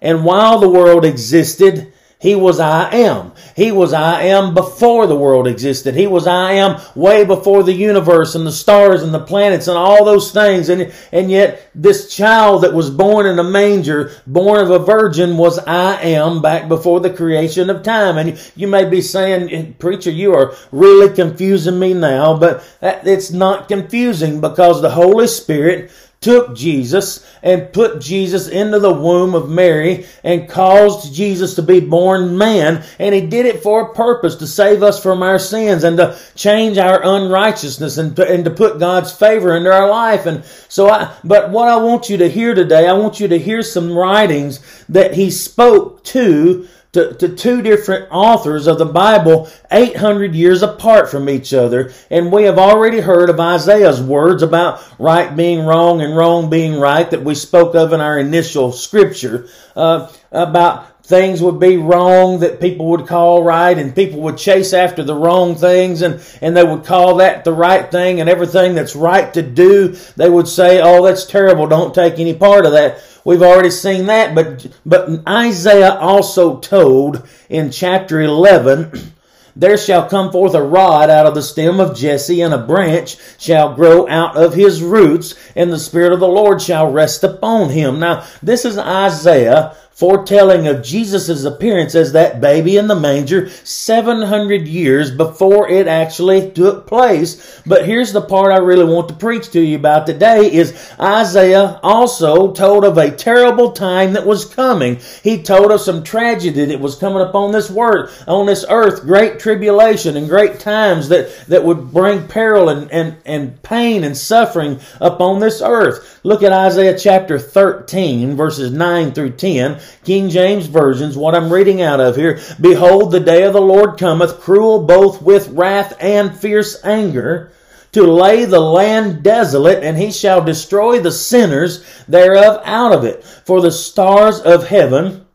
and 0.00 0.24
while 0.24 0.60
the 0.60 0.70
world 0.70 1.04
existed, 1.04 1.92
he 2.24 2.34
was 2.34 2.58
I 2.58 2.90
am. 2.90 3.32
He 3.54 3.70
was 3.70 3.92
I 3.92 4.22
am 4.22 4.54
before 4.54 5.06
the 5.06 5.14
world 5.14 5.46
existed. 5.46 5.94
He 5.94 6.06
was 6.06 6.26
I 6.26 6.52
am 6.52 6.80
way 6.94 7.22
before 7.26 7.62
the 7.62 7.74
universe 7.74 8.34
and 8.34 8.46
the 8.46 8.50
stars 8.50 9.02
and 9.02 9.12
the 9.12 9.20
planets 9.20 9.68
and 9.68 9.76
all 9.76 10.06
those 10.06 10.32
things. 10.32 10.70
And, 10.70 10.90
and 11.12 11.30
yet 11.30 11.68
this 11.74 12.16
child 12.16 12.62
that 12.62 12.72
was 12.72 12.88
born 12.88 13.26
in 13.26 13.38
a 13.38 13.44
manger, 13.44 14.10
born 14.26 14.64
of 14.64 14.70
a 14.70 14.78
virgin 14.78 15.36
was 15.36 15.58
I 15.58 16.00
am 16.00 16.40
back 16.40 16.66
before 16.66 17.00
the 17.00 17.12
creation 17.12 17.68
of 17.68 17.82
time. 17.82 18.16
And 18.16 18.40
you 18.56 18.68
may 18.68 18.88
be 18.88 19.02
saying, 19.02 19.74
preacher, 19.74 20.10
you 20.10 20.32
are 20.32 20.54
really 20.72 21.14
confusing 21.14 21.78
me 21.78 21.92
now, 21.92 22.38
but 22.38 22.64
it's 22.80 23.32
not 23.32 23.68
confusing 23.68 24.40
because 24.40 24.80
the 24.80 24.88
Holy 24.88 25.26
Spirit 25.26 25.90
took 26.24 26.56
Jesus 26.56 27.22
and 27.42 27.70
put 27.70 28.00
Jesus 28.00 28.48
into 28.48 28.78
the 28.78 28.92
womb 28.92 29.34
of 29.34 29.50
Mary 29.50 30.06
and 30.22 30.48
caused 30.48 31.14
Jesus 31.14 31.56
to 31.56 31.62
be 31.62 31.80
born 31.80 32.38
man. 32.38 32.82
And 32.98 33.14
he 33.14 33.20
did 33.20 33.44
it 33.44 33.62
for 33.62 33.82
a 33.82 33.94
purpose 33.94 34.36
to 34.36 34.46
save 34.46 34.82
us 34.82 35.02
from 35.02 35.22
our 35.22 35.38
sins 35.38 35.84
and 35.84 35.98
to 35.98 36.18
change 36.34 36.78
our 36.78 36.98
unrighteousness 37.04 37.98
and 37.98 38.16
to, 38.16 38.26
and 38.26 38.46
to 38.46 38.50
put 38.50 38.78
God's 38.78 39.12
favor 39.12 39.54
into 39.54 39.70
our 39.70 39.90
life. 39.90 40.24
And 40.24 40.46
so 40.70 40.88
I, 40.88 41.14
but 41.22 41.50
what 41.50 41.68
I 41.68 41.76
want 41.76 42.08
you 42.08 42.16
to 42.16 42.30
hear 42.30 42.54
today, 42.54 42.88
I 42.88 42.94
want 42.94 43.20
you 43.20 43.28
to 43.28 43.38
hear 43.38 43.62
some 43.62 43.92
writings 43.92 44.60
that 44.88 45.12
he 45.12 45.30
spoke 45.30 46.04
to 46.04 46.66
to, 46.94 47.12
to 47.14 47.28
two 47.28 47.60
different 47.60 48.08
authors 48.10 48.66
of 48.66 48.78
the 48.78 48.86
Bible 48.86 49.50
800 49.70 50.34
years 50.34 50.62
apart 50.62 51.10
from 51.10 51.28
each 51.28 51.52
other. 51.52 51.92
And 52.10 52.32
we 52.32 52.44
have 52.44 52.58
already 52.58 53.00
heard 53.00 53.30
of 53.30 53.38
Isaiah's 53.38 54.00
words 54.00 54.42
about 54.42 54.82
right 54.98 55.34
being 55.36 55.66
wrong 55.66 56.00
and 56.00 56.16
wrong 56.16 56.48
being 56.48 56.80
right 56.80 57.10
that 57.10 57.24
we 57.24 57.34
spoke 57.34 57.74
of 57.74 57.92
in 57.92 58.00
our 58.00 58.18
initial 58.18 58.72
scripture, 58.72 59.48
uh, 59.76 60.10
about 60.30 60.94
things 61.04 61.42
would 61.42 61.60
be 61.60 61.76
wrong 61.76 62.40
that 62.40 62.60
people 62.60 62.86
would 62.86 63.06
call 63.06 63.42
right 63.42 63.76
and 63.76 63.94
people 63.94 64.20
would 64.20 64.38
chase 64.38 64.72
after 64.72 65.02
the 65.02 65.14
wrong 65.14 65.54
things 65.54 66.00
and, 66.00 66.18
and 66.40 66.56
they 66.56 66.64
would 66.64 66.82
call 66.82 67.16
that 67.16 67.44
the 67.44 67.52
right 67.52 67.90
thing 67.90 68.20
and 68.20 68.30
everything 68.30 68.74
that's 68.74 68.96
right 68.96 69.34
to 69.34 69.42
do, 69.42 69.88
they 70.16 70.30
would 70.30 70.48
say, 70.48 70.80
oh, 70.80 71.04
that's 71.04 71.26
terrible. 71.26 71.66
Don't 71.66 71.94
take 71.94 72.18
any 72.18 72.34
part 72.34 72.64
of 72.64 72.72
that. 72.72 73.02
We've 73.24 73.42
already 73.42 73.70
seen 73.70 74.06
that, 74.06 74.34
but, 74.34 74.66
but 74.84 75.26
Isaiah 75.26 75.94
also 75.94 76.58
told 76.58 77.26
in 77.48 77.70
chapter 77.70 78.20
11, 78.20 79.12
there 79.56 79.78
shall 79.78 80.08
come 80.08 80.30
forth 80.30 80.54
a 80.54 80.62
rod 80.62 81.08
out 81.08 81.24
of 81.24 81.34
the 81.34 81.42
stem 81.42 81.80
of 81.80 81.96
Jesse, 81.96 82.42
and 82.42 82.52
a 82.52 82.58
branch 82.58 83.16
shall 83.38 83.74
grow 83.74 84.06
out 84.08 84.36
of 84.36 84.52
his 84.52 84.82
roots, 84.82 85.34
and 85.56 85.72
the 85.72 85.78
Spirit 85.78 86.12
of 86.12 86.20
the 86.20 86.28
Lord 86.28 86.60
shall 86.60 86.90
rest 86.90 87.24
upon 87.24 87.70
him. 87.70 87.98
Now, 87.98 88.26
this 88.42 88.66
is 88.66 88.76
Isaiah 88.76 89.74
foretelling 89.94 90.66
of 90.66 90.82
Jesus' 90.82 91.44
appearance 91.44 91.94
as 91.94 92.12
that 92.12 92.40
baby 92.40 92.76
in 92.76 92.88
the 92.88 92.96
manger 92.96 93.48
700 93.48 94.66
years 94.66 95.10
before 95.12 95.68
it 95.68 95.86
actually 95.86 96.50
took 96.50 96.86
place. 96.86 97.60
But 97.64 97.86
here's 97.86 98.12
the 98.12 98.20
part 98.20 98.52
I 98.52 98.58
really 98.58 98.84
want 98.84 99.08
to 99.08 99.14
preach 99.14 99.50
to 99.50 99.60
you 99.60 99.76
about 99.76 100.06
today 100.06 100.52
is 100.52 100.74
Isaiah 100.98 101.78
also 101.82 102.52
told 102.52 102.84
of 102.84 102.98
a 102.98 103.10
terrible 103.10 103.72
time 103.72 104.14
that 104.14 104.26
was 104.26 104.44
coming. 104.44 104.98
He 105.22 105.42
told 105.42 105.70
of 105.70 105.80
some 105.80 106.02
tragedy 106.02 106.64
that 106.64 106.80
was 106.80 106.96
coming 106.96 107.22
upon 107.22 107.52
this 107.52 107.70
word, 107.70 108.10
on 108.26 108.46
this 108.46 108.64
earth, 108.68 109.02
great 109.02 109.38
tribulation 109.38 110.16
and 110.16 110.28
great 110.28 110.58
times 110.58 111.08
that, 111.10 111.46
that 111.46 111.64
would 111.64 111.92
bring 111.92 112.26
peril 112.26 112.68
and, 112.68 112.90
and, 112.90 113.16
and 113.24 113.62
pain 113.62 114.02
and 114.02 114.16
suffering 114.16 114.80
upon 115.00 115.38
this 115.38 115.62
earth. 115.62 116.20
Look 116.24 116.42
at 116.42 116.52
Isaiah 116.52 116.98
chapter 116.98 117.38
13 117.38 118.34
verses 118.34 118.72
9 118.72 119.12
through 119.12 119.32
10. 119.32 119.80
King 120.04 120.30
James 120.30 120.66
versions, 120.66 121.16
what 121.16 121.34
I'm 121.34 121.52
reading 121.52 121.82
out 121.82 122.00
of 122.00 122.16
here. 122.16 122.40
Behold, 122.60 123.10
the 123.10 123.20
day 123.20 123.44
of 123.44 123.52
the 123.52 123.60
Lord 123.60 123.98
cometh, 123.98 124.40
cruel 124.40 124.84
both 124.84 125.22
with 125.22 125.48
wrath 125.48 125.96
and 126.00 126.36
fierce 126.36 126.84
anger, 126.84 127.52
to 127.92 128.02
lay 128.02 128.44
the 128.44 128.60
land 128.60 129.22
desolate, 129.22 129.84
and 129.84 129.96
he 129.96 130.10
shall 130.10 130.44
destroy 130.44 130.98
the 130.98 131.12
sinners 131.12 131.84
thereof 132.08 132.60
out 132.64 132.92
of 132.92 133.04
it. 133.04 133.24
For 133.24 133.60
the 133.60 133.70
stars 133.70 134.40
of 134.40 134.66
heaven 134.66 135.26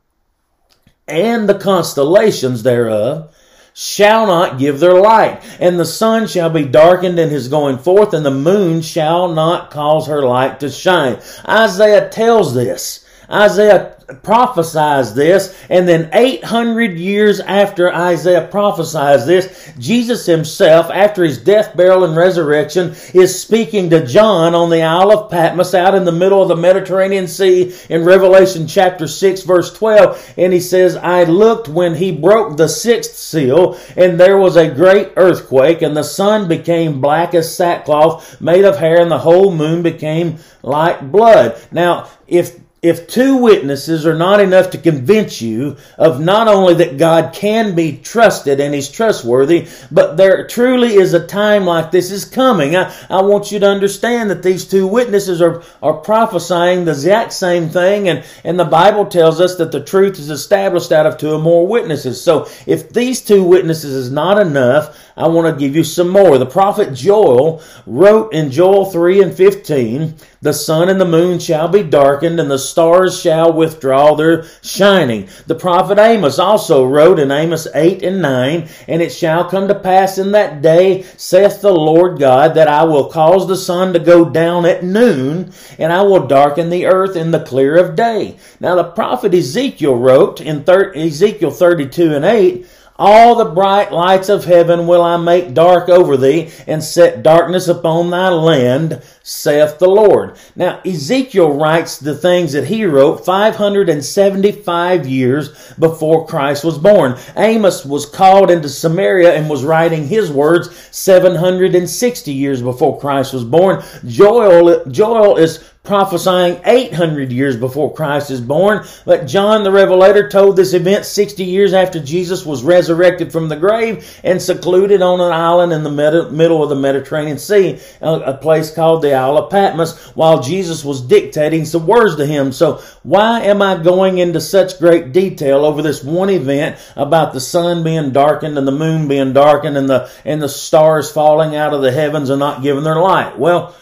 and 1.08 1.48
the 1.48 1.58
constellations 1.58 2.64
thereof 2.64 3.34
shall 3.74 4.28
not 4.28 4.60
give 4.60 4.82
their 4.82 5.00
light, 5.00 5.42
and 5.62 5.80
the 5.80 5.86
sun 5.86 6.28
shall 6.28 6.50
be 6.50 6.66
darkened 6.66 7.18
in 7.18 7.30
his 7.30 7.48
going 7.48 7.78
forth, 7.78 8.14
and 8.14 8.26
the 8.26 8.32
moon 8.32 8.82
shall 8.82 9.30
not 9.30 9.72
cause 9.72 10.08
her 10.08 10.22
light 10.22 10.60
to 10.60 10.70
shine. 10.70 11.18
Isaiah 11.48 12.10
tells 12.10 12.54
this. 12.54 13.06
Isaiah 13.30 13.96
prophesies 14.24 15.14
this, 15.14 15.56
and 15.70 15.88
then 15.88 16.10
800 16.14 16.98
years 16.98 17.40
after 17.40 17.94
Isaiah 17.94 18.48
prophesies 18.48 19.26
this, 19.26 19.72
Jesus 19.78 20.26
himself, 20.26 20.90
after 20.92 21.24
his 21.24 21.38
death, 21.38 21.76
burial, 21.76 22.04
and 22.04 22.16
resurrection, 22.16 22.96
is 23.14 23.40
speaking 23.40 23.90
to 23.90 24.06
John 24.06 24.56
on 24.56 24.70
the 24.70 24.82
Isle 24.82 25.12
of 25.12 25.32
Patmos 25.32 25.74
out 25.74 25.96
in 25.96 26.06
the 26.06 26.12
middle 26.12 26.42
of 26.42 26.48
the 26.48 26.56
Mediterranean 26.56 27.28
Sea 27.28 27.76
in 27.90 28.04
Revelation 28.04 28.68
chapter 28.68 29.08
6 29.08 29.44
verse 29.44 29.74
12, 29.74 30.34
and 30.38 30.54
he 30.54 30.60
says, 30.60 30.96
I 30.96 31.24
looked 31.24 31.68
when 31.68 31.96
he 31.96 32.12
broke 32.12 32.58
the 32.58 32.68
sixth 32.68 33.16
seal, 33.16 33.80
and 33.96 34.20
there 34.20 34.38
was 34.38 34.56
a 34.56 34.70
great 34.70 35.14
earthquake, 35.18 35.82
and 35.82 35.96
the 35.96 36.04
sun 36.04 36.48
became 36.48 37.02
black 37.02 37.34
as 37.34 37.56
sackcloth 37.56 38.40
made 38.42 38.66
of 38.66 38.78
hair, 38.78 39.02
and 39.02 39.12
the 39.12 39.20
whole 39.20 39.54
moon 39.54 39.84
became 39.84 40.38
like 40.64 41.12
blood. 41.12 41.60
Now, 41.72 42.10
if 42.28 42.60
if 42.82 43.08
two 43.08 43.38
witnesses 43.38 44.06
are 44.06 44.16
not 44.16 44.40
enough 44.40 44.70
to 44.70 44.78
convince 44.78 45.42
you 45.42 45.76
of 45.98 46.22
not 46.22 46.48
only 46.48 46.74
that 46.76 46.98
God 46.98 47.34
can 47.34 47.76
be 47.76 47.98
trusted 47.98 48.60
and 48.60 48.74
He's 48.74 48.90
trustworthy, 48.90 49.68
but 49.92 50.16
there 50.16 50.48
truly 50.48 50.96
is 50.96 51.14
a 51.14 51.26
time 51.26 51.66
like 51.66 51.92
this 51.92 52.10
is 52.10 52.24
coming. 52.24 52.76
I, 52.76 52.94
I 53.10 53.22
want 53.22 53.52
you 53.52 53.60
to 53.60 53.68
understand 53.68 54.30
that 54.30 54.44
these 54.44 54.66
two 54.66 54.88
witnesses 54.88 55.42
are, 55.42 55.62
are 55.84 55.94
prophesying 55.94 56.86
the 56.86 56.92
exact 56.92 57.34
same 57.34 57.70
thing, 57.70 58.08
and, 58.08 58.24
and 58.46 58.58
the 58.58 58.66
Bible 58.66 59.06
tells 59.06 59.42
us 59.42 59.58
that 59.58 59.74
the 59.74 59.84
truth 59.84 60.18
is 60.18 60.30
established 60.30 60.94
out 60.94 61.06
of 61.06 61.18
two 61.18 61.34
or 61.34 61.40
more 61.40 61.68
witnesses. 61.68 62.22
So 62.22 62.48
if 62.66 62.90
these 62.94 63.22
two 63.22 63.44
witnesses 63.44 63.94
is 63.94 64.12
not 64.12 64.40
enough, 64.40 64.98
I 65.20 65.28
want 65.28 65.54
to 65.54 65.60
give 65.60 65.76
you 65.76 65.84
some 65.84 66.08
more. 66.08 66.38
The 66.38 66.46
prophet 66.46 66.94
Joel 66.94 67.62
wrote 67.86 68.34
in 68.34 68.52
Joel 68.52 68.86
3 68.86 69.22
and 69.22 69.36
15, 69.36 70.16
The 70.42 70.54
sun 70.54 70.88
and 70.88 71.00
the 71.00 71.04
moon 71.04 71.40
shall 71.40 71.68
be 71.68 71.84
darkened, 71.84 72.40
and 72.40 72.50
the 72.50 72.58
stars 72.58 73.20
shall 73.20 73.52
withdraw 73.52 74.16
their 74.16 74.46
shining. 74.64 75.28
The 75.46 75.56
prophet 75.56 76.00
Amos 76.00 76.40
also 76.40 76.86
wrote 76.86 77.20
in 77.20 77.32
Amos 77.32 77.68
8 77.76 78.02
and 78.02 78.22
9, 78.22 78.70
And 78.88 79.02
it 79.02 79.12
shall 79.12 79.44
come 79.44 79.68
to 79.68 79.76
pass 79.76 80.18
in 80.18 80.32
that 80.32 80.62
day, 80.62 81.04
saith 81.18 81.60
the 81.60 81.74
Lord 81.74 82.18
God, 82.18 82.54
that 82.54 82.70
I 82.70 82.86
will 82.86 83.10
cause 83.10 83.46
the 83.46 83.58
sun 83.58 83.92
to 83.92 84.00
go 84.00 84.24
down 84.30 84.66
at 84.66 84.86
noon, 84.86 85.52
and 85.78 85.92
I 85.92 86.02
will 86.04 86.28
darken 86.28 86.70
the 86.70 86.86
earth 86.86 87.18
in 87.18 87.32
the 87.32 87.44
clear 87.44 87.76
of 87.76 87.98
day. 87.98 88.38
Now 88.62 88.76
the 88.76 88.86
prophet 88.86 89.34
Ezekiel 89.34 89.98
wrote 89.98 90.40
in 90.40 90.64
Ezekiel 90.70 91.52
32 91.52 92.16
and 92.16 92.24
8, 92.24 92.66
all 93.00 93.36
the 93.36 93.46
bright 93.46 93.94
lights 93.94 94.28
of 94.28 94.44
heaven 94.44 94.86
will 94.86 95.02
I 95.02 95.16
make 95.16 95.54
dark 95.54 95.88
over 95.88 96.18
thee, 96.18 96.52
and 96.68 96.84
set 96.84 97.24
darkness 97.24 97.70
upon 97.70 98.10
thy 98.10 98.30
land, 98.30 99.02
saith 99.24 99.80
the 99.80 99.88
Lord. 99.88 100.38
Now, 100.56 100.82
Ezekiel 100.86 101.54
writes 101.54 101.98
the 101.98 102.16
things 102.16 102.52
that 102.52 102.66
he 102.66 102.84
wrote 102.84 103.26
575 103.26 105.08
years 105.08 105.74
before 105.80 106.28
Christ 106.28 106.66
was 106.66 106.78
born. 106.78 107.18
Amos 107.38 107.86
was 107.86 108.06
called 108.06 108.52
into 108.52 108.68
Samaria 108.68 109.34
and 109.34 109.50
was 109.50 109.64
writing 109.64 110.06
his 110.06 110.30
words 110.30 110.76
760 110.92 112.34
years 112.34 112.62
before 112.62 113.00
Christ 113.00 113.34
was 113.34 113.46
born. 113.46 113.82
Joel, 114.06 114.84
Joel 114.86 115.38
is 115.38 115.64
prophesying 115.90 116.62
800 116.66 117.32
years 117.32 117.58
before 117.58 117.92
Christ 117.92 118.30
is 118.30 118.40
born. 118.40 118.86
But 119.06 119.26
John 119.26 119.64
the 119.64 119.72
Revelator 119.72 120.30
told 120.30 120.56
this 120.56 120.74
event 120.74 121.04
60 121.04 121.44
years 121.44 121.74
after 121.74 122.00
Jesus 122.00 122.46
was 122.46 122.62
resurrected 122.62 123.32
from 123.32 123.50
the 123.50 123.56
grave 123.56 124.08
and 124.24 124.40
secluded 124.40 125.02
on 125.02 125.20
an 125.20 125.32
island 125.32 125.74
in 125.74 125.82
the 125.82 125.90
middle 125.90 126.62
of 126.62 126.70
the 126.70 126.76
Mediterranean 126.76 127.40
Sea, 127.40 127.80
a 128.02 128.36
place 128.36 128.72
called 128.72 129.02
the 129.02 129.16
Isle 129.16 129.40
of 129.40 129.50
Patmos, 129.50 129.98
while 130.10 130.44
Jesus 130.44 130.86
was 130.86 131.02
dictating 131.02 131.66
some 131.66 131.88
words 131.88 132.18
to 132.18 132.26
him. 132.28 132.52
So 132.52 132.84
why 133.02 133.42
am 133.42 133.64
I 133.64 133.82
going 133.82 134.20
into 134.20 134.42
such 134.42 134.78
great 134.78 135.12
detail 135.12 135.66
over 135.66 135.82
this 135.82 136.04
one 136.04 136.30
event 136.30 136.78
about 136.96 137.34
the 137.34 137.40
sun 137.40 137.84
being 137.84 138.12
darkened 138.12 138.60
and 138.60 138.68
the 138.68 138.72
moon 138.72 139.08
being 139.08 139.34
darkened 139.34 139.76
and 139.76 139.90
the, 139.90 140.12
and 140.24 140.40
the 140.40 140.50
stars 140.50 141.12
falling 141.12 141.56
out 141.56 141.74
of 141.74 141.82
the 141.82 141.92
heavens 141.92 142.30
and 142.30 142.40
not 142.40 142.62
giving 142.62 142.84
their 142.84 143.02
light? 143.02 143.40
Well, 143.40 143.74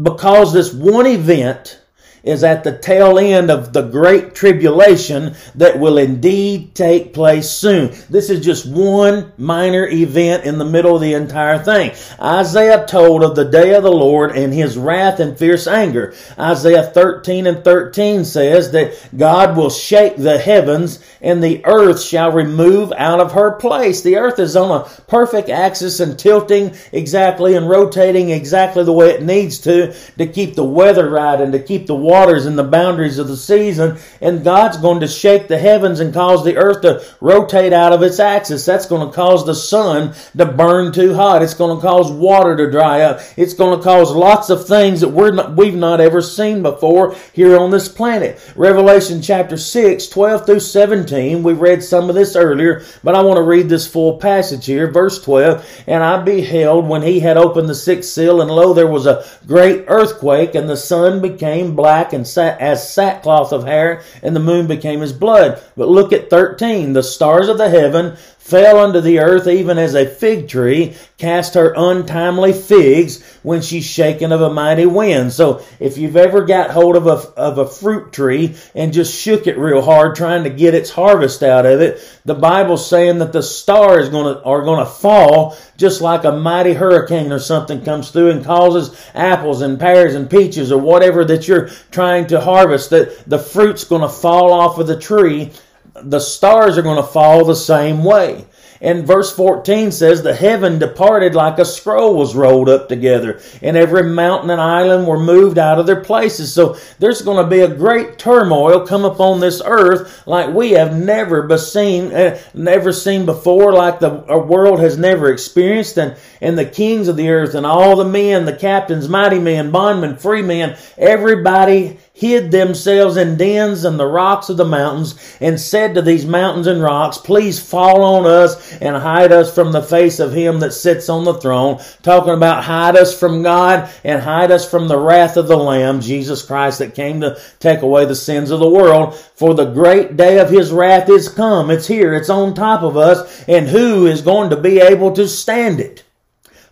because 0.00 0.52
this 0.52 0.72
one 0.72 1.06
event 1.06 1.81
is 2.22 2.44
at 2.44 2.64
the 2.64 2.76
tail 2.76 3.18
end 3.18 3.50
of 3.50 3.72
the 3.72 3.82
great 3.82 4.34
tribulation 4.34 5.34
that 5.54 5.78
will 5.78 5.98
indeed 5.98 6.74
take 6.74 7.12
place 7.12 7.50
soon. 7.50 7.92
This 8.08 8.30
is 8.30 8.44
just 8.44 8.66
one 8.66 9.32
minor 9.36 9.86
event 9.86 10.44
in 10.44 10.58
the 10.58 10.64
middle 10.64 10.94
of 10.94 11.02
the 11.02 11.14
entire 11.14 11.58
thing. 11.58 11.92
Isaiah 12.20 12.86
told 12.86 13.22
of 13.22 13.36
the 13.36 13.44
day 13.44 13.74
of 13.74 13.82
the 13.82 13.92
Lord 13.92 14.36
and 14.36 14.52
his 14.52 14.78
wrath 14.78 15.20
and 15.20 15.38
fierce 15.38 15.66
anger. 15.66 16.14
Isaiah 16.38 16.84
13 16.84 17.46
and 17.46 17.64
13 17.64 18.24
says 18.24 18.72
that 18.72 18.94
God 19.16 19.56
will 19.56 19.70
shake 19.70 20.16
the 20.16 20.38
heavens 20.38 21.00
and 21.20 21.42
the 21.42 21.64
earth 21.64 22.02
shall 22.02 22.32
remove 22.32 22.92
out 22.92 23.20
of 23.20 23.32
her 23.32 23.52
place. 23.52 24.02
The 24.02 24.16
earth 24.16 24.38
is 24.38 24.56
on 24.56 24.70
a 24.70 24.84
perfect 25.02 25.48
axis 25.48 26.00
and 26.00 26.18
tilting 26.18 26.74
exactly 26.92 27.54
and 27.54 27.68
rotating 27.68 28.30
exactly 28.30 28.84
the 28.84 28.92
way 28.92 29.10
it 29.10 29.22
needs 29.22 29.58
to 29.60 29.94
to 30.18 30.26
keep 30.26 30.54
the 30.54 30.64
weather 30.64 31.08
right 31.08 31.40
and 31.40 31.52
to 31.52 31.58
keep 31.58 31.86
the 31.86 31.94
waters 32.12 32.44
and 32.44 32.58
the 32.58 32.64
boundaries 32.64 33.18
of 33.18 33.26
the 33.26 33.36
season. 33.36 33.98
And 34.20 34.44
God's 34.44 34.76
going 34.76 35.00
to 35.00 35.08
shake 35.08 35.48
the 35.48 35.58
heavens 35.58 35.98
and 35.98 36.12
cause 36.12 36.44
the 36.44 36.56
earth 36.56 36.82
to 36.82 37.02
rotate 37.20 37.72
out 37.72 37.94
of 37.94 38.02
its 38.02 38.20
axis. 38.20 38.66
That's 38.66 38.86
going 38.86 39.08
to 39.08 39.14
cause 39.14 39.46
the 39.46 39.54
sun 39.54 40.14
to 40.36 40.44
burn 40.44 40.92
too 40.92 41.14
hot. 41.14 41.42
It's 41.42 41.54
going 41.54 41.76
to 41.76 41.82
cause 41.82 42.10
water 42.10 42.54
to 42.56 42.70
dry 42.70 43.00
up. 43.00 43.20
It's 43.36 43.54
going 43.54 43.78
to 43.78 43.82
cause 43.82 44.12
lots 44.12 44.50
of 44.50 44.66
things 44.66 45.00
that 45.00 45.08
we're 45.08 45.32
not, 45.32 45.56
we've 45.56 45.74
not 45.74 46.00
ever 46.00 46.20
seen 46.20 46.62
before 46.62 47.14
here 47.32 47.56
on 47.56 47.70
this 47.70 47.88
planet. 47.88 48.38
Revelation 48.56 49.22
chapter 49.22 49.56
6, 49.56 50.08
12 50.08 50.44
through 50.44 50.60
17. 50.60 51.42
We 51.42 51.54
read 51.54 51.82
some 51.82 52.10
of 52.10 52.14
this 52.14 52.36
earlier, 52.36 52.84
but 53.02 53.14
I 53.14 53.22
want 53.22 53.38
to 53.38 53.42
read 53.42 53.68
this 53.68 53.86
full 53.86 54.18
passage 54.18 54.66
here. 54.66 54.90
Verse 54.90 55.22
12. 55.22 55.84
And 55.86 56.02
I 56.02 56.22
beheld 56.22 56.88
when 56.88 57.02
he 57.02 57.20
had 57.20 57.38
opened 57.38 57.68
the 57.68 57.74
sixth 57.74 58.10
seal, 58.10 58.42
and 58.42 58.50
lo, 58.50 58.74
there 58.74 58.86
was 58.86 59.06
a 59.06 59.24
great 59.46 59.84
earthquake, 59.86 60.54
and 60.54 60.68
the 60.68 60.76
sun 60.76 61.22
became 61.22 61.74
black 61.76 62.01
black 62.02 62.12
and 62.12 62.26
sat 62.26 62.60
as 62.60 62.92
sackcloth 62.92 63.52
of 63.52 63.64
hair, 63.64 64.02
and 64.22 64.34
the 64.34 64.40
moon 64.40 64.66
became 64.66 65.02
as 65.02 65.12
blood. 65.12 65.62
But 65.76 65.88
look 65.88 66.12
at 66.12 66.30
13. 66.30 66.94
The 66.94 67.02
stars 67.02 67.48
of 67.48 67.58
the 67.58 67.68
heaven 67.68 68.16
fell 68.42 68.78
unto 68.78 69.00
the 69.00 69.20
earth 69.20 69.46
even 69.46 69.78
as 69.78 69.94
a 69.94 70.04
fig 70.04 70.48
tree 70.48 70.96
cast 71.16 71.54
her 71.54 71.72
untimely 71.76 72.52
figs 72.52 73.22
when 73.44 73.62
she's 73.62 73.84
shaken 73.84 74.32
of 74.32 74.40
a 74.40 74.52
mighty 74.52 74.84
wind. 74.84 75.32
So 75.32 75.64
if 75.78 75.96
you've 75.96 76.16
ever 76.16 76.44
got 76.44 76.72
hold 76.72 76.96
of 76.96 77.06
a, 77.06 77.12
of 77.38 77.58
a 77.58 77.68
fruit 77.68 78.12
tree 78.12 78.56
and 78.74 78.92
just 78.92 79.16
shook 79.18 79.46
it 79.46 79.56
real 79.56 79.80
hard 79.80 80.16
trying 80.16 80.42
to 80.42 80.50
get 80.50 80.74
its 80.74 80.90
harvest 80.90 81.44
out 81.44 81.66
of 81.66 81.80
it, 81.80 82.04
the 82.24 82.34
Bible's 82.34 82.84
saying 82.84 83.18
that 83.18 83.32
the 83.32 83.44
stars 83.44 84.08
gonna, 84.08 84.40
are 84.44 84.64
gonna 84.64 84.86
fall 84.86 85.56
just 85.76 86.00
like 86.00 86.24
a 86.24 86.32
mighty 86.32 86.72
hurricane 86.72 87.30
or 87.30 87.38
something 87.38 87.84
comes 87.84 88.10
through 88.10 88.32
and 88.32 88.44
causes 88.44 89.00
apples 89.14 89.62
and 89.62 89.78
pears 89.78 90.16
and 90.16 90.28
peaches 90.28 90.72
or 90.72 90.80
whatever 90.80 91.24
that 91.24 91.46
you're 91.46 91.68
trying 91.92 92.26
to 92.26 92.40
harvest, 92.40 92.90
that 92.90 93.22
the 93.30 93.38
fruit's 93.38 93.84
gonna 93.84 94.08
fall 94.08 94.52
off 94.52 94.78
of 94.78 94.88
the 94.88 94.98
tree 94.98 95.52
the 95.94 96.20
stars 96.20 96.78
are 96.78 96.82
going 96.82 96.96
to 96.96 97.02
fall 97.02 97.44
the 97.44 97.54
same 97.54 98.04
way. 98.04 98.46
And 98.82 99.06
verse 99.06 99.32
14 99.34 99.92
says, 99.92 100.22
The 100.22 100.34
heaven 100.34 100.80
departed 100.80 101.36
like 101.36 101.60
a 101.60 101.64
scroll 101.64 102.16
was 102.16 102.34
rolled 102.34 102.68
up 102.68 102.88
together, 102.88 103.40
and 103.62 103.76
every 103.76 104.02
mountain 104.02 104.50
and 104.50 104.60
island 104.60 105.06
were 105.06 105.20
moved 105.20 105.56
out 105.56 105.78
of 105.78 105.86
their 105.86 106.00
places. 106.00 106.52
So 106.52 106.76
there's 106.98 107.22
going 107.22 107.42
to 107.42 107.48
be 107.48 107.60
a 107.60 107.72
great 107.72 108.18
turmoil 108.18 108.84
come 108.84 109.04
upon 109.04 109.38
this 109.38 109.62
earth 109.64 110.26
like 110.26 110.52
we 110.52 110.72
have 110.72 110.96
never 110.96 111.56
seen, 111.56 112.12
uh, 112.12 112.40
never 112.54 112.92
seen 112.92 113.24
before, 113.24 113.72
like 113.72 114.00
the 114.00 114.10
world 114.10 114.80
has 114.80 114.98
never 114.98 115.32
experienced. 115.32 115.96
And, 115.96 116.16
and 116.42 116.58
the 116.58 116.66
kings 116.66 117.08
of 117.08 117.16
the 117.16 117.30
earth 117.30 117.54
and 117.54 117.64
all 117.64 117.96
the 117.96 118.04
men, 118.04 118.44
the 118.44 118.56
captains, 118.56 119.08
mighty 119.08 119.38
men, 119.38 119.70
bondmen, 119.70 120.16
free 120.16 120.42
men, 120.42 120.76
everybody 120.98 121.96
hid 122.14 122.50
themselves 122.50 123.16
in 123.16 123.36
dens 123.36 123.84
and 123.84 123.98
the 123.98 124.06
rocks 124.06 124.48
of 124.48 124.56
the 124.56 124.64
mountains 124.64 125.36
and 125.40 125.58
said 125.58 125.94
to 125.94 126.02
these 126.02 126.26
mountains 126.26 126.66
and 126.66 126.82
rocks, 126.82 127.16
please 127.16 127.58
fall 127.58 128.02
on 128.02 128.26
us 128.26 128.72
and 128.78 128.96
hide 128.96 129.32
us 129.32 129.54
from 129.54 129.72
the 129.72 129.82
face 129.82 130.18
of 130.20 130.32
him 130.32 130.60
that 130.60 130.72
sits 130.72 131.08
on 131.08 131.24
the 131.24 131.34
throne. 131.34 131.80
Talking 132.02 132.34
about 132.34 132.64
hide 132.64 132.96
us 132.96 133.18
from 133.18 133.42
God 133.42 133.88
and 134.04 134.20
hide 134.20 134.50
us 134.50 134.68
from 134.68 134.88
the 134.88 134.98
wrath 134.98 135.36
of 135.36 135.48
the 135.48 135.56
Lamb, 135.56 136.00
Jesus 136.00 136.44
Christ 136.44 136.80
that 136.80 136.94
came 136.94 137.20
to 137.22 137.40
take 137.60 137.82
away 137.82 138.04
the 138.04 138.14
sins 138.14 138.50
of 138.50 138.60
the 138.60 138.68
world. 138.68 139.14
For 139.14 139.54
the 139.54 139.72
great 139.72 140.16
day 140.16 140.38
of 140.38 140.50
his 140.50 140.70
wrath 140.70 141.08
is 141.08 141.28
come. 141.28 141.70
It's 141.70 141.86
here. 141.86 142.14
It's 142.14 142.30
on 142.30 142.54
top 142.54 142.82
of 142.82 142.96
us. 142.96 143.44
And 143.48 143.68
who 143.68 144.06
is 144.06 144.22
going 144.22 144.50
to 144.50 144.56
be 144.56 144.80
able 144.80 145.12
to 145.12 145.28
stand 145.28 145.80
it? 145.80 146.02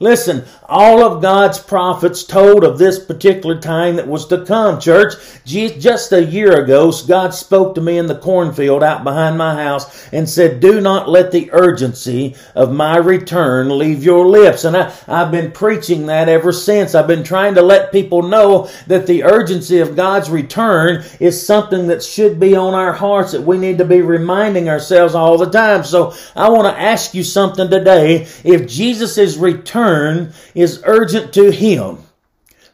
Listen, 0.02 0.44
all 0.64 1.04
of 1.04 1.20
God's 1.20 1.58
prophets 1.58 2.24
told 2.24 2.64
of 2.64 2.78
this 2.78 2.98
particular 2.98 3.60
time 3.60 3.96
that 3.96 4.08
was 4.08 4.26
to 4.28 4.46
come, 4.46 4.80
church. 4.80 5.12
Just 5.44 6.12
a 6.12 6.24
year 6.24 6.64
ago, 6.64 6.90
God 7.06 7.34
spoke 7.34 7.74
to 7.74 7.82
me 7.82 7.98
in 7.98 8.06
the 8.06 8.16
cornfield 8.16 8.82
out 8.82 9.04
behind 9.04 9.36
my 9.36 9.62
house 9.62 10.08
and 10.10 10.26
said, 10.26 10.60
Do 10.60 10.80
not 10.80 11.10
let 11.10 11.32
the 11.32 11.50
urgency 11.52 12.34
of 12.54 12.72
my 12.72 12.96
return 12.96 13.76
leave 13.76 14.02
your 14.02 14.26
lips. 14.26 14.64
And 14.64 14.74
I, 14.74 14.90
I've 15.06 15.30
been 15.30 15.52
preaching 15.52 16.06
that 16.06 16.30
ever 16.30 16.50
since. 16.50 16.94
I've 16.94 17.06
been 17.06 17.24
trying 17.24 17.56
to 17.56 17.62
let 17.62 17.92
people 17.92 18.22
know 18.22 18.70
that 18.86 19.06
the 19.06 19.24
urgency 19.24 19.80
of 19.80 19.96
God's 19.96 20.30
return 20.30 21.04
is 21.20 21.46
something 21.46 21.88
that 21.88 22.02
should 22.02 22.40
be 22.40 22.56
on 22.56 22.72
our 22.72 22.94
hearts, 22.94 23.32
that 23.32 23.42
we 23.42 23.58
need 23.58 23.76
to 23.76 23.84
be 23.84 24.00
reminding 24.00 24.70
ourselves 24.70 25.14
all 25.14 25.36
the 25.36 25.50
time. 25.50 25.84
So 25.84 26.14
I 26.34 26.48
want 26.48 26.74
to 26.74 26.80
ask 26.80 27.12
you 27.12 27.22
something 27.22 27.68
today. 27.68 28.26
If 28.44 28.66
Jesus 28.66 29.18
is 29.18 29.36
returning, 29.36 29.89
is 30.54 30.82
urgent 30.84 31.32
to 31.34 31.50
him. 31.50 31.98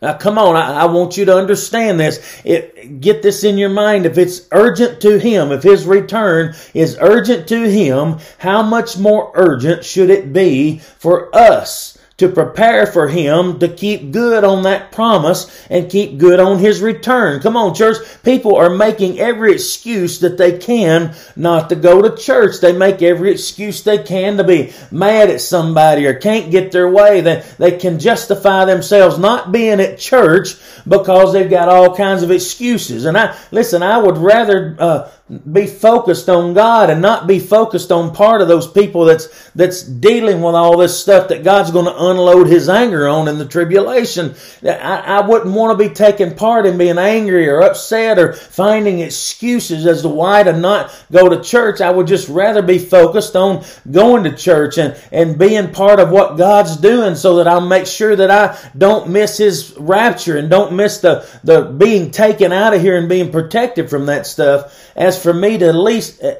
Now, 0.02 0.12
come 0.12 0.38
on, 0.38 0.56
I, 0.56 0.82
I, 0.82 0.84
want 0.86 1.16
you 1.16 1.24
to 1.24 1.36
understand 1.36 1.98
this. 1.98 2.42
It, 2.44 3.00
get 3.00 3.22
this 3.22 3.44
in 3.44 3.56
your 3.56 3.70
mind. 3.70 4.04
If 4.04 4.18
it's 4.18 4.46
urgent 4.52 5.00
to 5.00 5.18
Him, 5.18 5.52
if 5.52 5.62
His 5.62 5.86
return 5.86 6.54
is 6.74 6.98
urgent 7.00 7.48
to 7.48 7.68
Him, 7.70 8.18
how 8.38 8.62
much 8.62 8.98
more 8.98 9.32
urgent 9.34 9.84
should 9.84 10.10
it 10.10 10.34
be 10.34 10.78
for 10.78 11.34
us? 11.34 11.95
To 12.18 12.30
prepare 12.30 12.86
for 12.86 13.08
him 13.08 13.58
to 13.58 13.68
keep 13.68 14.10
good 14.10 14.42
on 14.42 14.62
that 14.62 14.90
promise 14.90 15.50
and 15.68 15.90
keep 15.90 16.16
good 16.16 16.40
on 16.40 16.58
his 16.58 16.80
return. 16.80 17.40
Come 17.40 17.56
on, 17.58 17.74
church. 17.74 17.98
People 18.22 18.56
are 18.56 18.70
making 18.70 19.18
every 19.18 19.52
excuse 19.52 20.20
that 20.20 20.38
they 20.38 20.56
can 20.56 21.14
not 21.36 21.68
to 21.68 21.76
go 21.76 22.00
to 22.00 22.16
church. 22.16 22.60
They 22.60 22.72
make 22.72 23.02
every 23.02 23.32
excuse 23.32 23.82
they 23.82 23.98
can 24.02 24.38
to 24.38 24.44
be 24.44 24.72
mad 24.90 25.28
at 25.28 25.42
somebody 25.42 26.06
or 26.06 26.14
can't 26.14 26.50
get 26.50 26.72
their 26.72 26.88
way. 26.88 27.20
They, 27.20 27.44
they 27.58 27.72
can 27.76 27.98
justify 27.98 28.64
themselves 28.64 29.18
not 29.18 29.52
being 29.52 29.80
at 29.80 29.98
church 29.98 30.54
because 30.88 31.34
they've 31.34 31.50
got 31.50 31.68
all 31.68 31.94
kinds 31.94 32.22
of 32.22 32.30
excuses. 32.30 33.04
And 33.04 33.18
I, 33.18 33.36
listen, 33.50 33.82
I 33.82 33.98
would 33.98 34.16
rather, 34.16 34.74
uh, 34.78 35.10
be 35.28 35.66
focused 35.66 36.28
on 36.28 36.54
God 36.54 36.88
and 36.88 37.02
not 37.02 37.26
be 37.26 37.40
focused 37.40 37.90
on 37.90 38.14
part 38.14 38.40
of 38.42 38.46
those 38.46 38.68
people 38.70 39.06
that's 39.06 39.50
that's 39.56 39.82
dealing 39.82 40.40
with 40.40 40.54
all 40.54 40.76
this 40.76 41.00
stuff 41.00 41.28
that 41.30 41.42
God's 41.42 41.72
going 41.72 41.86
to 41.86 42.06
unload 42.06 42.46
His 42.46 42.68
anger 42.68 43.08
on 43.08 43.26
in 43.26 43.36
the 43.36 43.44
tribulation. 43.44 44.36
I, 44.62 45.02
I 45.18 45.26
wouldn't 45.26 45.52
want 45.52 45.76
to 45.76 45.88
be 45.88 45.92
taking 45.92 46.36
part 46.36 46.64
in 46.64 46.78
being 46.78 46.96
angry 46.96 47.48
or 47.48 47.62
upset 47.62 48.20
or 48.20 48.34
finding 48.34 49.00
excuses 49.00 49.84
as 49.84 50.02
to 50.02 50.08
why 50.08 50.44
to 50.44 50.52
not 50.52 50.94
go 51.10 51.28
to 51.28 51.42
church. 51.42 51.80
I 51.80 51.90
would 51.90 52.06
just 52.06 52.28
rather 52.28 52.62
be 52.62 52.78
focused 52.78 53.34
on 53.34 53.64
going 53.90 54.22
to 54.24 54.32
church 54.36 54.78
and 54.78 54.96
and 55.10 55.36
being 55.36 55.72
part 55.72 55.98
of 55.98 56.10
what 56.10 56.38
God's 56.38 56.76
doing, 56.76 57.16
so 57.16 57.36
that 57.38 57.48
I'll 57.48 57.60
make 57.60 57.86
sure 57.86 58.14
that 58.14 58.30
I 58.30 58.56
don't 58.78 59.10
miss 59.10 59.38
His 59.38 59.74
rapture 59.76 60.36
and 60.36 60.48
don't 60.48 60.76
miss 60.76 60.98
the 60.98 61.28
the 61.42 61.62
being 61.62 62.12
taken 62.12 62.52
out 62.52 62.74
of 62.74 62.80
here 62.80 62.96
and 62.96 63.08
being 63.08 63.32
protected 63.32 63.90
from 63.90 64.06
that 64.06 64.24
stuff 64.24 64.72
as 64.94 65.15
for 65.18 65.32
me 65.32 65.58
to 65.58 65.68
at 65.68 65.74
least 65.74 66.22
uh, 66.22 66.36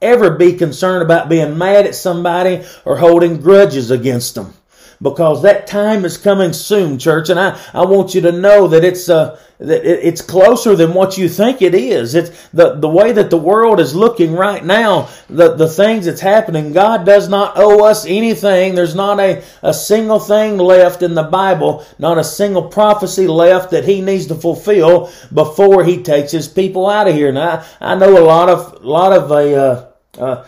ever 0.00 0.30
be 0.30 0.54
concerned 0.54 1.02
about 1.02 1.28
being 1.28 1.58
mad 1.58 1.86
at 1.86 1.94
somebody 1.94 2.64
or 2.84 2.96
holding 2.96 3.40
grudges 3.40 3.90
against 3.90 4.34
them. 4.34 4.54
Because 5.02 5.42
that 5.42 5.66
time 5.66 6.04
is 6.04 6.18
coming 6.18 6.52
soon, 6.52 6.98
church, 6.98 7.30
and 7.30 7.40
I, 7.40 7.58
I 7.72 7.86
want 7.86 8.14
you 8.14 8.20
to 8.22 8.32
know 8.32 8.68
that 8.68 8.84
it's 8.84 9.08
uh, 9.08 9.40
it's 9.60 10.22
closer 10.22 10.74
than 10.74 10.94
what 10.94 11.18
you 11.18 11.28
think 11.28 11.60
it 11.60 11.74
is. 11.74 12.14
It's 12.14 12.48
the, 12.48 12.74
the 12.76 12.88
way 12.88 13.12
that 13.12 13.28
the 13.28 13.36
world 13.36 13.78
is 13.78 13.94
looking 13.94 14.32
right 14.32 14.64
now, 14.64 15.08
the, 15.28 15.54
the 15.54 15.68
things 15.68 16.06
that's 16.06 16.20
happening. 16.20 16.72
God 16.72 17.04
does 17.04 17.28
not 17.28 17.54
owe 17.56 17.84
us 17.84 18.06
anything. 18.06 18.74
There's 18.74 18.94
not 18.94 19.20
a, 19.20 19.44
a 19.62 19.74
single 19.74 20.18
thing 20.18 20.56
left 20.56 21.02
in 21.02 21.14
the 21.14 21.24
Bible, 21.24 21.84
not 21.98 22.18
a 22.18 22.24
single 22.24 22.68
prophecy 22.68 23.26
left 23.26 23.72
that 23.72 23.84
he 23.84 24.00
needs 24.00 24.26
to 24.28 24.34
fulfill 24.34 25.10
before 25.32 25.84
he 25.84 26.02
takes 26.02 26.32
his 26.32 26.48
people 26.48 26.88
out 26.88 27.08
of 27.08 27.14
here. 27.14 27.30
Now, 27.30 27.64
I, 27.80 27.92
I 27.92 27.94
know 27.96 28.16
a 28.16 28.24
lot 28.24 28.48
of, 28.48 28.82
a 28.82 28.88
lot 28.88 29.12
of 29.12 29.30
a, 29.30 29.56
uh, 29.56 29.90
uh, 30.18 30.46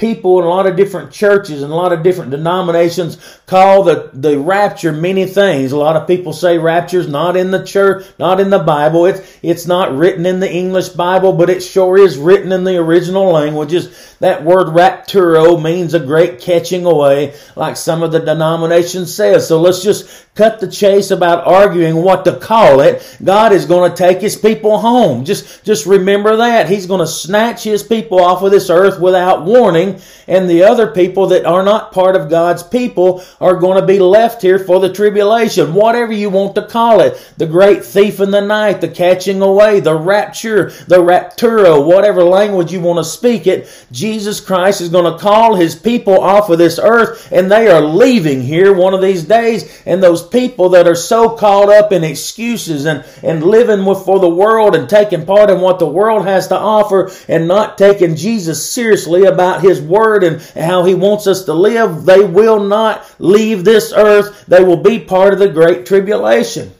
people 0.00 0.38
in 0.38 0.46
a 0.46 0.48
lot 0.48 0.66
of 0.66 0.76
different 0.76 1.12
churches 1.12 1.62
and 1.62 1.70
a 1.70 1.76
lot 1.76 1.92
of 1.92 2.02
different 2.02 2.30
denominations 2.30 3.18
call 3.46 3.84
the, 3.84 4.10
the 4.14 4.38
rapture 4.38 4.92
many 4.92 5.26
things. 5.26 5.72
A 5.72 5.76
lot 5.76 5.94
of 5.94 6.08
people 6.08 6.32
say 6.32 6.56
rapture's 6.56 7.06
not 7.06 7.36
in 7.36 7.50
the 7.50 7.64
church, 7.64 8.06
not 8.18 8.40
in 8.40 8.48
the 8.48 8.58
Bible. 8.58 9.04
It's, 9.04 9.38
it's 9.42 9.66
not 9.66 9.94
written 9.94 10.24
in 10.24 10.40
the 10.40 10.50
English 10.50 10.88
Bible, 10.88 11.34
but 11.34 11.50
it 11.50 11.62
sure 11.62 11.98
is 11.98 12.16
written 12.16 12.50
in 12.50 12.64
the 12.64 12.78
original 12.78 13.30
languages. 13.30 14.16
That 14.20 14.44
word 14.44 14.68
rapturo 14.68 15.62
means 15.62 15.94
a 15.94 16.00
great 16.00 16.40
catching 16.40 16.84
away, 16.84 17.34
like 17.56 17.76
some 17.76 18.02
of 18.02 18.12
the 18.12 18.20
denominations 18.20 19.14
says. 19.14 19.48
So 19.48 19.60
let's 19.60 19.82
just 19.82 20.26
cut 20.34 20.60
the 20.60 20.70
chase 20.70 21.10
about 21.10 21.46
arguing 21.46 21.96
what 21.96 22.24
to 22.24 22.36
call 22.36 22.80
it. 22.80 23.18
God 23.22 23.52
is 23.52 23.64
going 23.66 23.90
to 23.90 23.96
take 23.96 24.20
his 24.20 24.36
people 24.36 24.78
home. 24.78 25.24
Just, 25.24 25.64
just 25.64 25.86
remember 25.86 26.36
that. 26.36 26.68
He's 26.68 26.86
going 26.86 27.00
to 27.00 27.06
snatch 27.06 27.64
his 27.64 27.82
people 27.82 28.20
off 28.20 28.42
of 28.42 28.50
this 28.50 28.70
earth 28.70 29.00
without 29.00 29.44
warning, 29.44 29.89
and 30.26 30.48
the 30.48 30.62
other 30.62 30.88
people 30.88 31.28
that 31.28 31.44
are 31.44 31.62
not 31.62 31.92
part 31.92 32.16
of 32.16 32.30
God's 32.30 32.62
people 32.62 33.22
are 33.40 33.56
going 33.56 33.80
to 33.80 33.86
be 33.86 33.98
left 33.98 34.42
here 34.42 34.58
for 34.58 34.80
the 34.80 34.92
tribulation. 34.92 35.74
Whatever 35.74 36.12
you 36.12 36.30
want 36.30 36.54
to 36.54 36.66
call 36.66 37.00
it. 37.00 37.32
The 37.36 37.46
great 37.46 37.84
thief 37.84 38.20
in 38.20 38.30
the 38.30 38.40
night, 38.40 38.80
the 38.80 38.88
catching 38.88 39.42
away, 39.42 39.80
the 39.80 39.94
rapture, 39.94 40.70
the 40.86 40.98
rapturo, 40.98 41.84
whatever 41.84 42.22
language 42.22 42.72
you 42.72 42.80
want 42.80 42.98
to 42.98 43.04
speak 43.04 43.46
it. 43.46 43.68
Jesus 43.90 44.40
Christ 44.40 44.80
is 44.80 44.88
going 44.88 45.10
to 45.10 45.18
call 45.18 45.54
his 45.54 45.74
people 45.74 46.20
off 46.20 46.50
of 46.50 46.58
this 46.58 46.78
earth, 46.78 47.30
and 47.32 47.50
they 47.50 47.68
are 47.68 47.80
leaving 47.80 48.42
here 48.42 48.72
one 48.72 48.94
of 48.94 49.02
these 49.02 49.24
days, 49.24 49.82
and 49.86 50.02
those 50.02 50.26
people 50.26 50.70
that 50.70 50.86
are 50.86 50.94
so 50.94 51.36
caught 51.36 51.68
up 51.68 51.92
in 51.92 52.04
excuses 52.04 52.86
and, 52.86 53.04
and 53.22 53.42
living 53.42 53.84
with, 53.84 54.04
for 54.04 54.18
the 54.18 54.28
world 54.28 54.74
and 54.74 54.88
taking 54.88 55.26
part 55.26 55.50
in 55.50 55.60
what 55.60 55.78
the 55.78 55.86
world 55.86 56.26
has 56.26 56.48
to 56.48 56.58
offer 56.58 57.10
and 57.28 57.48
not 57.48 57.78
taking 57.78 58.16
Jesus 58.16 58.70
seriously 58.70 59.24
about 59.24 59.62
His 59.62 59.79
Word 59.80 60.24
and 60.24 60.40
how 60.40 60.84
He 60.84 60.94
wants 60.94 61.26
us 61.26 61.44
to 61.44 61.54
live, 61.54 62.04
they 62.04 62.20
will 62.24 62.60
not 62.60 63.04
leave 63.18 63.64
this 63.64 63.92
earth. 63.92 64.44
They 64.46 64.62
will 64.62 64.76
be 64.76 65.00
part 65.00 65.32
of 65.32 65.38
the 65.38 65.48
Great 65.48 65.86
Tribulation. 65.86 66.72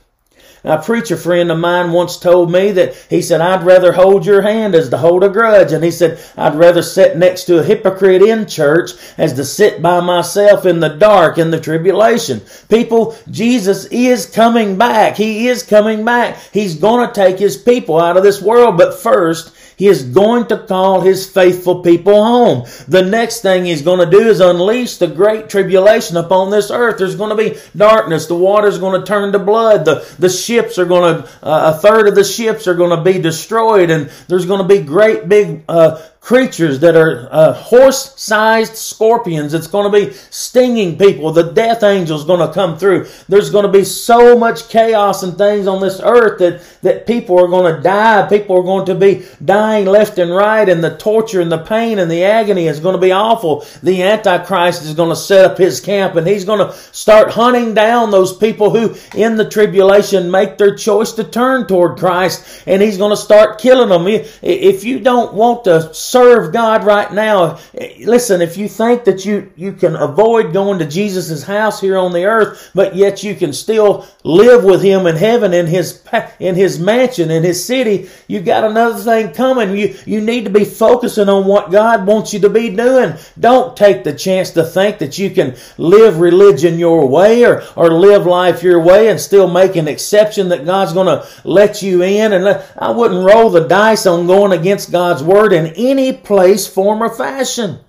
A 0.63 0.77
preacher 0.77 1.17
friend 1.17 1.51
of 1.51 1.59
mine 1.59 1.91
once 1.93 2.19
told 2.19 2.53
me 2.53 2.71
that 2.73 2.95
he 3.09 3.23
said, 3.23 3.41
I'd 3.41 3.65
rather 3.65 3.93
hold 3.93 4.27
your 4.27 4.43
hand 4.43 4.75
as 4.75 4.91
to 4.91 4.99
hold 4.99 5.25
a 5.25 5.31
grudge. 5.31 5.73
And 5.73 5.83
he 5.83 5.91
said, 5.91 6.23
I'd 6.37 6.55
rather 6.55 6.83
sit 6.83 7.17
next 7.17 7.45
to 7.45 7.61
a 7.61 7.63
hypocrite 7.63 8.21
in 8.21 8.47
church 8.47 8.91
as 9.17 9.33
to 9.35 9.45
sit 9.47 9.81
by 9.81 10.01
myself 10.01 10.67
in 10.67 10.81
the 10.81 10.91
dark 10.91 11.39
in 11.39 11.51
the 11.51 11.61
tribulation. 11.61 12.43
People, 12.69 13.17
Jesus 13.31 13.87
is 13.87 14.27
coming 14.27 14.77
back. 14.77 15.17
He 15.17 15.49
is 15.49 15.63
coming 15.63 16.05
back. 16.05 16.39
He's 16.53 16.75
going 16.75 17.09
to 17.09 17.15
take 17.15 17.39
his 17.39 17.57
people 17.57 17.99
out 17.99 18.19
of 18.19 18.23
this 18.23 18.43
world. 18.43 18.77
But 18.77 19.01
first, 19.01 19.57
he 19.81 19.87
is 19.87 20.03
going 20.03 20.47
to 20.49 20.59
call 20.59 21.01
his 21.01 21.27
faithful 21.27 21.81
people 21.81 22.23
home. 22.23 22.67
The 22.87 23.01
next 23.01 23.41
thing 23.41 23.65
he's 23.65 23.81
going 23.81 23.99
to 23.99 24.19
do 24.19 24.29
is 24.29 24.41
unleash 24.41 24.99
the 24.99 25.07
great 25.07 25.49
tribulation 25.49 26.19
upon 26.19 26.51
this 26.51 26.71
earth. 26.71 26.99
There's 26.99 27.17
going 27.17 27.35
to 27.35 27.43
be 27.43 27.59
darkness. 27.75 28.27
The 28.27 28.35
water's 28.35 28.77
going 28.77 29.01
to 29.01 29.07
turn 29.07 29.33
to 29.33 29.39
blood. 29.39 29.87
The, 29.87 30.07
the 30.19 30.29
ships 30.29 30.79
are 30.79 30.85
going 30.85 31.23
to, 31.23 31.29
uh, 31.43 31.73
a 31.75 31.79
third 31.79 32.09
of 32.09 32.15
the 32.15 32.25
ships 32.25 32.69
are 32.69 32.75
going 32.75 32.95
to 32.95 33.03
be 33.03 33.23
destroyed 33.23 33.89
and 33.89 34.11
there's 34.29 34.45
going 34.45 34.61
to 34.61 34.69
be 34.69 34.83
great 34.83 35.31
big, 35.31 35.65
uh, 35.67 36.03
creatures 36.21 36.81
that 36.81 36.95
are 36.95 37.29
uh, 37.31 37.53
horse-sized 37.55 38.77
scorpions. 38.77 39.55
It's 39.55 39.67
going 39.67 39.91
to 39.91 40.07
be 40.07 40.13
stinging 40.31 40.99
people. 40.99 41.33
The 41.33 41.51
death 41.51 41.83
angel's 41.83 42.27
going 42.27 42.47
to 42.47 42.53
come 42.53 42.79
through. 42.79 43.09
There's 43.29 43.51
going 43.51 43.65
to 43.65 43.73
be 43.73 43.85
so 43.85 44.39
much 44.39 44.69
chaos 44.69 45.23
and 45.23 45.37
things 45.37 45.67
on 45.67 45.81
this 45.81 45.99
earth 46.05 46.39
that, 46.39 46.63
that 46.83 47.07
people 47.07 47.39
are 47.39 47.49
going 47.49 47.75
to 47.75 47.81
die. 47.81 48.29
People 48.29 48.59
are 48.59 48.63
going 48.63 48.87
to 48.87 48.95
be 48.95 49.27
dying 49.43 49.87
left 49.87 50.19
and 50.19 50.31
right 50.31 50.69
and 50.69 50.85
the 50.85 50.97
torture 50.99 51.41
and 51.41 51.51
the 51.51 51.59
pain 51.59 51.99
and 51.99 52.11
the 52.11 52.23
agony 52.23 52.67
is 52.67 52.81
going 52.81 52.95
to 52.95 53.01
be 53.01 53.13
awful. 53.13 53.65
The 53.83 54.03
Antichrist 54.03 54.85
is 54.85 54.95
going 54.95 55.11
to 55.11 55.17
set 55.17 55.51
up 55.51 55.57
his 55.57 55.81
camp 55.81 56.17
and 56.17 56.27
he's 56.27 56.45
going 56.45 56.65
to 56.65 56.73
start 56.93 57.31
hunting 57.31 57.73
down 57.73 58.11
those 58.11 58.37
people 58.37 58.71
who 58.71 58.95
in 59.19 59.37
the 59.37 59.49
tribulation 59.49 60.31
make 60.31 60.59
their 60.59 60.77
choice 60.77 61.13
to 61.13 61.25
turn 61.25 61.67
toward 61.67 61.99
Christ 61.99 62.63
and 62.67 62.83
he's 62.83 62.99
going 62.99 63.11
to 63.11 63.17
start 63.17 63.59
killing 63.59 63.89
them. 63.89 64.07
If 64.43 64.85
you 64.85 65.01
don't 65.01 65.33
want 65.33 65.65
to 65.65 65.93
serve 66.11 66.53
God 66.53 66.83
right 66.85 67.13
now. 67.13 67.61
Listen, 68.01 68.43
if 68.43 68.57
you 68.57 68.69
think 68.69 69.05
that 69.05 69.25
you, 69.25 69.53
you 69.55 69.73
can 69.73 69.95
avoid 69.95 70.53
going 70.53 70.81
to 70.81 70.87
Jesus' 70.87 71.45
house 71.45 71.81
here 71.81 71.97
on 71.97 72.13
the 72.13 72.25
earth, 72.25 72.73
but 72.75 72.97
yet 72.97 73.23
you 73.23 73.37
can 73.37 73.53
still 73.53 74.07
live 74.25 74.65
with 74.65 74.83
Him 74.83 75.07
in 75.07 75.15
heaven 75.15 75.55
in 75.55 75.67
His, 75.67 76.03
in 76.41 76.57
His 76.57 76.81
mansion, 76.81 77.31
in 77.31 77.45
His 77.45 77.65
city, 77.65 78.09
you 78.27 78.41
got 78.41 78.65
another 78.65 78.99
thing 78.99 79.33
coming. 79.33 79.77
You, 79.77 79.97
you 80.05 80.21
need 80.21 80.45
to 80.45 80.51
be 80.51 80.65
focusing 80.65 81.29
on 81.29 81.47
what 81.47 81.71
God 81.71 82.07
wants 82.07 82.35
you 82.35 82.41
to 82.41 82.51
be 82.51 82.75
doing. 82.75 83.15
Don't 83.39 83.77
take 83.77 84.03
the 84.03 84.13
chance 84.13 84.51
to 84.51 84.65
think 84.65 84.99
that 84.99 85.19
you 85.19 85.31
can 85.31 85.57
live 85.79 86.19
religion 86.19 86.79
your 86.79 87.07
way 87.07 87.45
or, 87.45 87.63
or 87.77 87.91
live 87.93 88.27
life 88.27 88.63
your 88.63 88.81
way 88.81 89.09
and 89.09 89.21
still 89.21 89.49
make 89.49 89.77
an 89.77 89.87
exception 89.87 90.49
that 90.49 90.65
God's 90.65 90.93
going 90.93 91.07
to 91.07 91.29
let 91.45 91.83
you 91.83 92.03
in. 92.03 92.33
And 92.33 92.45
let, 92.45 92.73
I 92.77 92.91
wouldn't 92.91 93.25
roll 93.25 93.51
the 93.51 93.69
dice 93.69 94.07
on 94.07 94.27
going 94.27 94.59
against 94.59 94.91
God's 94.91 95.23
word 95.23 95.53
in 95.53 95.67
any 95.77 96.00
any 96.01 96.17
place, 96.17 96.67
form, 96.67 97.03
or 97.03 97.11
fashion. 97.15 97.81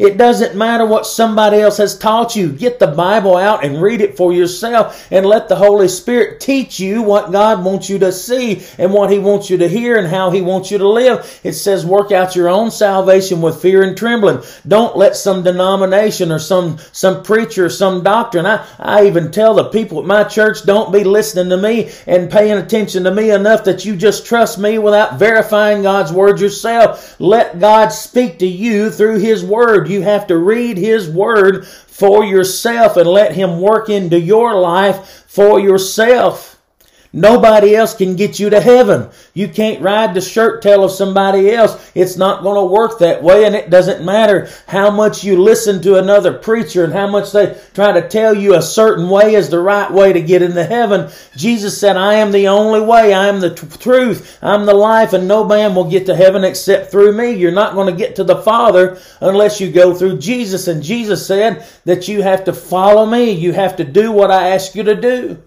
It 0.00 0.16
doesn't 0.16 0.56
matter 0.56 0.86
what 0.86 1.04
somebody 1.04 1.58
else 1.58 1.76
has 1.76 1.98
taught 1.98 2.34
you. 2.34 2.50
Get 2.50 2.78
the 2.78 2.86
Bible 2.86 3.36
out 3.36 3.62
and 3.62 3.82
read 3.82 4.00
it 4.00 4.16
for 4.16 4.32
yourself 4.32 5.06
and 5.10 5.26
let 5.26 5.46
the 5.50 5.56
Holy 5.56 5.88
Spirit 5.88 6.40
teach 6.40 6.80
you 6.80 7.02
what 7.02 7.32
God 7.32 7.62
wants 7.62 7.90
you 7.90 7.98
to 7.98 8.10
see 8.10 8.62
and 8.78 8.94
what 8.94 9.10
He 9.10 9.18
wants 9.18 9.50
you 9.50 9.58
to 9.58 9.68
hear 9.68 9.98
and 9.98 10.08
how 10.08 10.30
He 10.30 10.40
wants 10.40 10.70
you 10.70 10.78
to 10.78 10.88
live. 10.88 11.38
It 11.44 11.52
says 11.52 11.84
work 11.84 12.12
out 12.12 12.34
your 12.34 12.48
own 12.48 12.70
salvation 12.70 13.42
with 13.42 13.60
fear 13.60 13.82
and 13.82 13.94
trembling. 13.94 14.42
Don't 14.66 14.96
let 14.96 15.16
some 15.16 15.42
denomination 15.42 16.32
or 16.32 16.38
some, 16.38 16.78
some 16.92 17.22
preacher 17.22 17.66
or 17.66 17.70
some 17.70 18.02
doctrine. 18.02 18.46
I, 18.46 18.66
I 18.78 19.04
even 19.06 19.30
tell 19.30 19.52
the 19.52 19.64
people 19.64 19.98
at 19.98 20.06
my 20.06 20.24
church, 20.24 20.64
don't 20.64 20.94
be 20.94 21.04
listening 21.04 21.50
to 21.50 21.58
me 21.58 21.90
and 22.06 22.30
paying 22.30 22.56
attention 22.56 23.04
to 23.04 23.14
me 23.14 23.32
enough 23.32 23.64
that 23.64 23.84
you 23.84 23.96
just 23.96 24.24
trust 24.24 24.58
me 24.58 24.78
without 24.78 25.18
verifying 25.18 25.82
God's 25.82 26.10
word 26.10 26.40
yourself. 26.40 27.20
Let 27.20 27.60
God 27.60 27.88
speak 27.88 28.38
to 28.38 28.46
you 28.46 28.90
through 28.90 29.18
His 29.18 29.44
word. 29.44 29.89
You 29.90 30.02
have 30.02 30.26
to 30.28 30.36
read 30.36 30.78
His 30.78 31.08
Word 31.08 31.66
for 31.66 32.24
yourself 32.24 32.96
and 32.96 33.08
let 33.08 33.34
Him 33.34 33.60
work 33.60 33.88
into 33.88 34.18
your 34.18 34.54
life 34.54 35.24
for 35.26 35.58
yourself. 35.58 36.59
Nobody 37.12 37.74
else 37.74 37.94
can 37.94 38.14
get 38.14 38.38
you 38.38 38.50
to 38.50 38.60
heaven. 38.60 39.08
You 39.34 39.48
can't 39.48 39.82
ride 39.82 40.14
the 40.14 40.20
shirt 40.20 40.62
tail 40.62 40.84
of 40.84 40.92
somebody 40.92 41.50
else. 41.50 41.90
It's 41.92 42.16
not 42.16 42.44
going 42.44 42.54
to 42.54 42.72
work 42.72 43.00
that 43.00 43.20
way 43.20 43.46
and 43.46 43.56
it 43.56 43.68
doesn't 43.68 44.04
matter 44.04 44.48
how 44.68 44.92
much 44.92 45.24
you 45.24 45.42
listen 45.42 45.82
to 45.82 45.98
another 45.98 46.32
preacher 46.32 46.84
and 46.84 46.92
how 46.92 47.08
much 47.08 47.32
they 47.32 47.60
try 47.74 47.90
to 47.90 48.08
tell 48.08 48.32
you 48.32 48.54
a 48.54 48.62
certain 48.62 49.10
way 49.10 49.34
is 49.34 49.48
the 49.48 49.58
right 49.58 49.90
way 49.90 50.12
to 50.12 50.20
get 50.20 50.42
into 50.42 50.62
heaven. 50.62 51.10
Jesus 51.36 51.80
said, 51.80 51.96
I 51.96 52.14
am 52.14 52.30
the 52.30 52.46
only 52.46 52.80
way. 52.80 53.12
I 53.12 53.26
am 53.26 53.40
the 53.40 53.54
t- 53.56 53.66
truth. 53.78 54.38
I'm 54.40 54.64
the 54.64 54.74
life 54.74 55.12
and 55.12 55.26
no 55.26 55.42
man 55.42 55.74
will 55.74 55.90
get 55.90 56.06
to 56.06 56.14
heaven 56.14 56.44
except 56.44 56.92
through 56.92 57.12
me. 57.12 57.32
You're 57.32 57.50
not 57.50 57.74
going 57.74 57.92
to 57.92 57.98
get 57.98 58.14
to 58.16 58.24
the 58.24 58.40
Father 58.42 59.00
unless 59.20 59.60
you 59.60 59.72
go 59.72 59.94
through 59.94 60.18
Jesus. 60.18 60.68
And 60.68 60.80
Jesus 60.80 61.26
said 61.26 61.66
that 61.86 62.06
you 62.06 62.22
have 62.22 62.44
to 62.44 62.52
follow 62.52 63.04
me. 63.04 63.32
You 63.32 63.52
have 63.52 63.74
to 63.76 63.84
do 63.84 64.12
what 64.12 64.30
I 64.30 64.50
ask 64.50 64.76
you 64.76 64.84
to 64.84 64.94
do. 64.94 65.42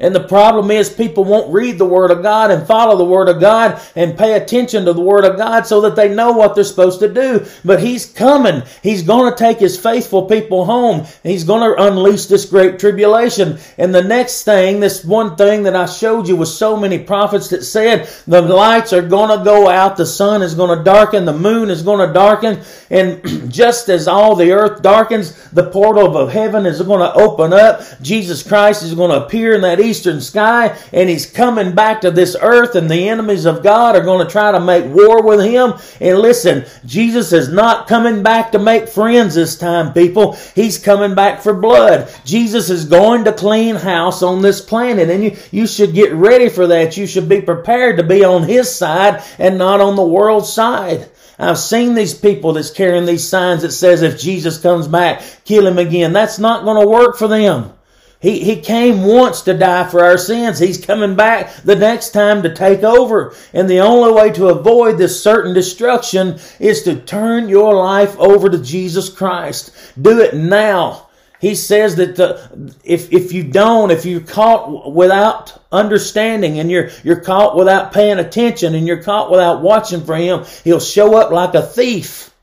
And 0.00 0.14
the 0.14 0.26
problem 0.26 0.70
is 0.70 0.88
people 0.88 1.24
won't 1.24 1.52
read 1.52 1.76
the 1.76 1.84
Word 1.84 2.10
of 2.10 2.22
God 2.22 2.50
and 2.50 2.66
follow 2.66 2.96
the 2.96 3.04
Word 3.04 3.28
of 3.28 3.38
God 3.38 3.80
and 3.94 4.16
pay 4.16 4.32
attention 4.32 4.86
to 4.86 4.94
the 4.94 5.00
Word 5.00 5.24
of 5.24 5.36
God 5.36 5.66
so 5.66 5.82
that 5.82 5.94
they 5.94 6.14
know 6.14 6.32
what 6.32 6.54
they're 6.54 6.64
supposed 6.64 7.00
to 7.00 7.12
do. 7.12 7.46
But 7.64 7.82
He's 7.82 8.06
coming. 8.06 8.62
He's 8.82 9.02
going 9.02 9.30
to 9.30 9.38
take 9.38 9.58
His 9.58 9.78
faithful 9.78 10.26
people 10.26 10.64
home. 10.64 11.06
He's 11.22 11.44
going 11.44 11.60
to 11.60 11.82
unleash 11.82 12.26
this 12.26 12.46
great 12.46 12.78
tribulation. 12.78 13.58
And 13.76 13.94
the 13.94 14.02
next 14.02 14.44
thing, 14.44 14.80
this 14.80 15.04
one 15.04 15.36
thing 15.36 15.64
that 15.64 15.76
I 15.76 15.84
showed 15.84 16.26
you 16.28 16.36
was 16.36 16.56
so 16.56 16.76
many 16.76 16.98
prophets 16.98 17.50
that 17.50 17.64
said 17.64 18.08
the 18.26 18.40
lights 18.40 18.94
are 18.94 19.06
going 19.06 19.36
to 19.36 19.44
go 19.44 19.68
out, 19.68 19.98
the 19.98 20.06
sun 20.06 20.40
is 20.40 20.54
going 20.54 20.76
to 20.76 20.82
darken, 20.82 21.26
the 21.26 21.32
moon 21.34 21.68
is 21.68 21.82
going 21.82 22.06
to 22.06 22.14
darken, 22.14 22.62
and 22.88 23.20
just 23.52 23.90
as 23.90 24.08
all 24.08 24.34
the 24.34 24.52
earth 24.52 24.80
darkens, 24.80 25.50
the 25.50 25.70
portal 25.70 26.16
of 26.16 26.32
heaven 26.32 26.64
is 26.64 26.80
going 26.80 27.00
to 27.00 27.12
open 27.20 27.52
up. 27.52 27.82
Jesus 28.00 28.42
Christ 28.42 28.82
is 28.82 28.94
going 28.94 29.10
to 29.10 29.26
appear 29.26 29.54
in 29.54 29.60
that 29.60 29.78
eastern 29.90 30.20
sky 30.20 30.78
and 30.92 31.10
he's 31.10 31.26
coming 31.26 31.74
back 31.74 32.00
to 32.00 32.10
this 32.10 32.36
earth 32.40 32.76
and 32.76 32.88
the 32.88 33.08
enemies 33.08 33.44
of 33.44 33.62
God 33.62 33.96
are 33.96 34.04
going 34.04 34.24
to 34.24 34.30
try 34.30 34.52
to 34.52 34.60
make 34.60 34.84
war 34.86 35.22
with 35.22 35.44
him. 35.44 35.74
And 36.00 36.18
listen, 36.18 36.64
Jesus 36.86 37.32
is 37.32 37.48
not 37.48 37.88
coming 37.88 38.22
back 38.22 38.52
to 38.52 38.58
make 38.58 38.88
friends 38.88 39.34
this 39.34 39.58
time, 39.58 39.92
people. 39.92 40.34
He's 40.54 40.78
coming 40.78 41.14
back 41.14 41.42
for 41.42 41.52
blood. 41.52 42.08
Jesus 42.24 42.70
is 42.70 42.84
going 42.84 43.24
to 43.24 43.32
clean 43.32 43.76
house 43.76 44.22
on 44.22 44.42
this 44.42 44.60
planet 44.60 45.10
and 45.10 45.24
you, 45.24 45.36
you 45.50 45.66
should 45.66 45.92
get 45.92 46.12
ready 46.12 46.48
for 46.48 46.68
that. 46.68 46.96
You 46.96 47.06
should 47.06 47.28
be 47.28 47.42
prepared 47.42 47.96
to 47.96 48.02
be 48.02 48.24
on 48.24 48.44
his 48.44 48.74
side 48.74 49.22
and 49.38 49.58
not 49.58 49.80
on 49.80 49.96
the 49.96 50.06
world's 50.06 50.52
side. 50.52 51.10
I've 51.40 51.58
seen 51.58 51.94
these 51.94 52.12
people 52.12 52.52
that's 52.52 52.70
carrying 52.70 53.06
these 53.06 53.26
signs 53.26 53.62
that 53.62 53.72
says 53.72 54.02
if 54.02 54.20
Jesus 54.20 54.60
comes 54.60 54.86
back, 54.86 55.22
kill 55.44 55.66
him 55.66 55.78
again. 55.78 56.12
That's 56.12 56.38
not 56.38 56.64
going 56.64 56.80
to 56.80 56.86
work 56.86 57.16
for 57.16 57.28
them. 57.28 57.72
He, 58.20 58.44
he 58.44 58.56
came 58.56 59.04
once 59.04 59.40
to 59.42 59.54
die 59.54 59.88
for 59.88 60.04
our 60.04 60.18
sins. 60.18 60.58
He's 60.58 60.84
coming 60.84 61.16
back 61.16 61.54
the 61.64 61.74
next 61.76 62.10
time 62.10 62.42
to 62.42 62.54
take 62.54 62.82
over. 62.82 63.34
And 63.54 63.68
the 63.68 63.80
only 63.80 64.12
way 64.12 64.30
to 64.32 64.48
avoid 64.48 64.98
this 64.98 65.22
certain 65.22 65.54
destruction 65.54 66.38
is 66.58 66.82
to 66.82 67.00
turn 67.00 67.48
your 67.48 67.74
life 67.74 68.18
over 68.18 68.50
to 68.50 68.58
Jesus 68.62 69.08
Christ. 69.08 69.72
Do 70.00 70.20
it 70.20 70.34
now. 70.34 71.08
He 71.40 71.54
says 71.54 71.96
that 71.96 72.16
the, 72.16 72.74
if, 72.84 73.10
if 73.10 73.32
you 73.32 73.42
don't, 73.42 73.90
if 73.90 74.04
you're 74.04 74.20
caught 74.20 74.92
without 74.92 75.58
understanding 75.72 76.58
and 76.60 76.70
you're, 76.70 76.90
you're 77.02 77.22
caught 77.22 77.56
without 77.56 77.92
paying 77.92 78.18
attention 78.18 78.74
and 78.74 78.86
you're 78.86 79.02
caught 79.02 79.30
without 79.30 79.62
watching 79.62 80.04
for 80.04 80.16
Him, 80.16 80.44
He'll 80.64 80.80
show 80.80 81.16
up 81.16 81.30
like 81.30 81.54
a 81.54 81.62
thief. 81.62 82.34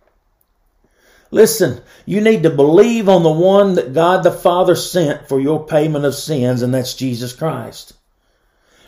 Listen, 1.29 1.81
you 2.05 2.21
need 2.21 2.43
to 2.43 2.49
believe 2.49 3.09
on 3.09 3.23
the 3.23 3.29
one 3.29 3.75
that 3.75 3.93
God 3.93 4.23
the 4.23 4.31
Father 4.31 4.75
sent 4.75 5.27
for 5.27 5.39
your 5.39 5.65
payment 5.65 6.05
of 6.05 6.15
sins, 6.15 6.61
and 6.61 6.73
that's 6.73 6.93
Jesus 6.93 7.33
Christ. 7.33 7.93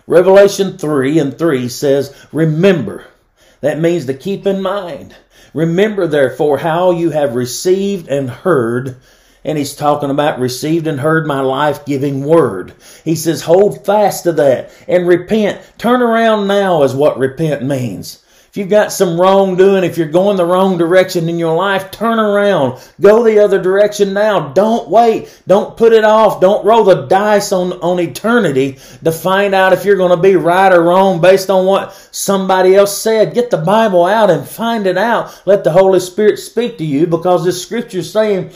Revelation 0.07 0.77
3 0.77 1.19
and 1.19 1.37
3 1.37 1.69
says, 1.69 2.15
Remember. 2.31 3.05
That 3.61 3.79
means 3.79 4.05
to 4.05 4.13
keep 4.13 4.47
in 4.47 4.61
mind. 4.61 5.15
Remember, 5.53 6.07
therefore, 6.07 6.59
how 6.59 6.91
you 6.91 7.09
have 7.11 7.35
received 7.35 8.07
and 8.07 8.29
heard. 8.29 8.97
And 9.43 9.57
he's 9.57 9.75
talking 9.75 10.09
about 10.09 10.39
received 10.39 10.87
and 10.87 10.99
heard 10.99 11.25
my 11.25 11.41
life 11.41 11.85
giving 11.85 12.23
word. 12.23 12.73
He 13.05 13.15
says, 13.15 13.43
hold 13.43 13.85
fast 13.85 14.23
to 14.23 14.33
that 14.33 14.71
and 14.87 15.07
repent. 15.07 15.61
Turn 15.77 16.01
around 16.01 16.47
now 16.47 16.83
is 16.83 16.93
what 16.93 17.17
repent 17.17 17.63
means. 17.63 18.23
If 18.49 18.57
you've 18.57 18.69
got 18.69 18.91
some 18.91 19.21
wrongdoing, 19.21 19.83
if 19.83 19.95
you're 19.95 20.07
going 20.07 20.35
the 20.35 20.45
wrong 20.45 20.79
direction 20.79 21.29
in 21.29 21.37
your 21.37 21.55
life, 21.55 21.91
turn 21.91 22.17
around. 22.17 22.79
Go 22.99 23.23
the 23.23 23.37
other 23.37 23.61
direction 23.61 24.11
now. 24.11 24.53
Don't 24.53 24.89
wait. 24.89 25.41
Don't 25.45 25.77
put 25.77 25.93
it 25.93 26.03
off. 26.03 26.41
Don't 26.41 26.65
roll 26.65 26.83
the 26.83 27.05
dice 27.05 27.51
on, 27.51 27.73
on 27.73 27.99
eternity 27.99 28.79
to 29.03 29.11
find 29.11 29.53
out 29.53 29.71
if 29.71 29.85
you're 29.85 29.97
going 29.97 30.17
to 30.17 30.21
be 30.21 30.35
right 30.35 30.73
or 30.73 30.81
wrong 30.81 31.21
based 31.21 31.51
on 31.51 31.67
what 31.67 31.93
somebody 32.11 32.75
else 32.75 32.97
said. 32.97 33.35
Get 33.35 33.51
the 33.51 33.57
Bible 33.57 34.05
out 34.05 34.31
and 34.31 34.47
find 34.47 34.87
it 34.87 34.97
out. 34.97 35.43
Let 35.45 35.63
the 35.63 35.71
Holy 35.71 35.99
Spirit 35.99 36.39
speak 36.39 36.79
to 36.79 36.85
you 36.85 37.05
because 37.05 37.45
this 37.45 37.61
scripture 37.61 37.99
is 37.99 38.11
saying 38.11 38.49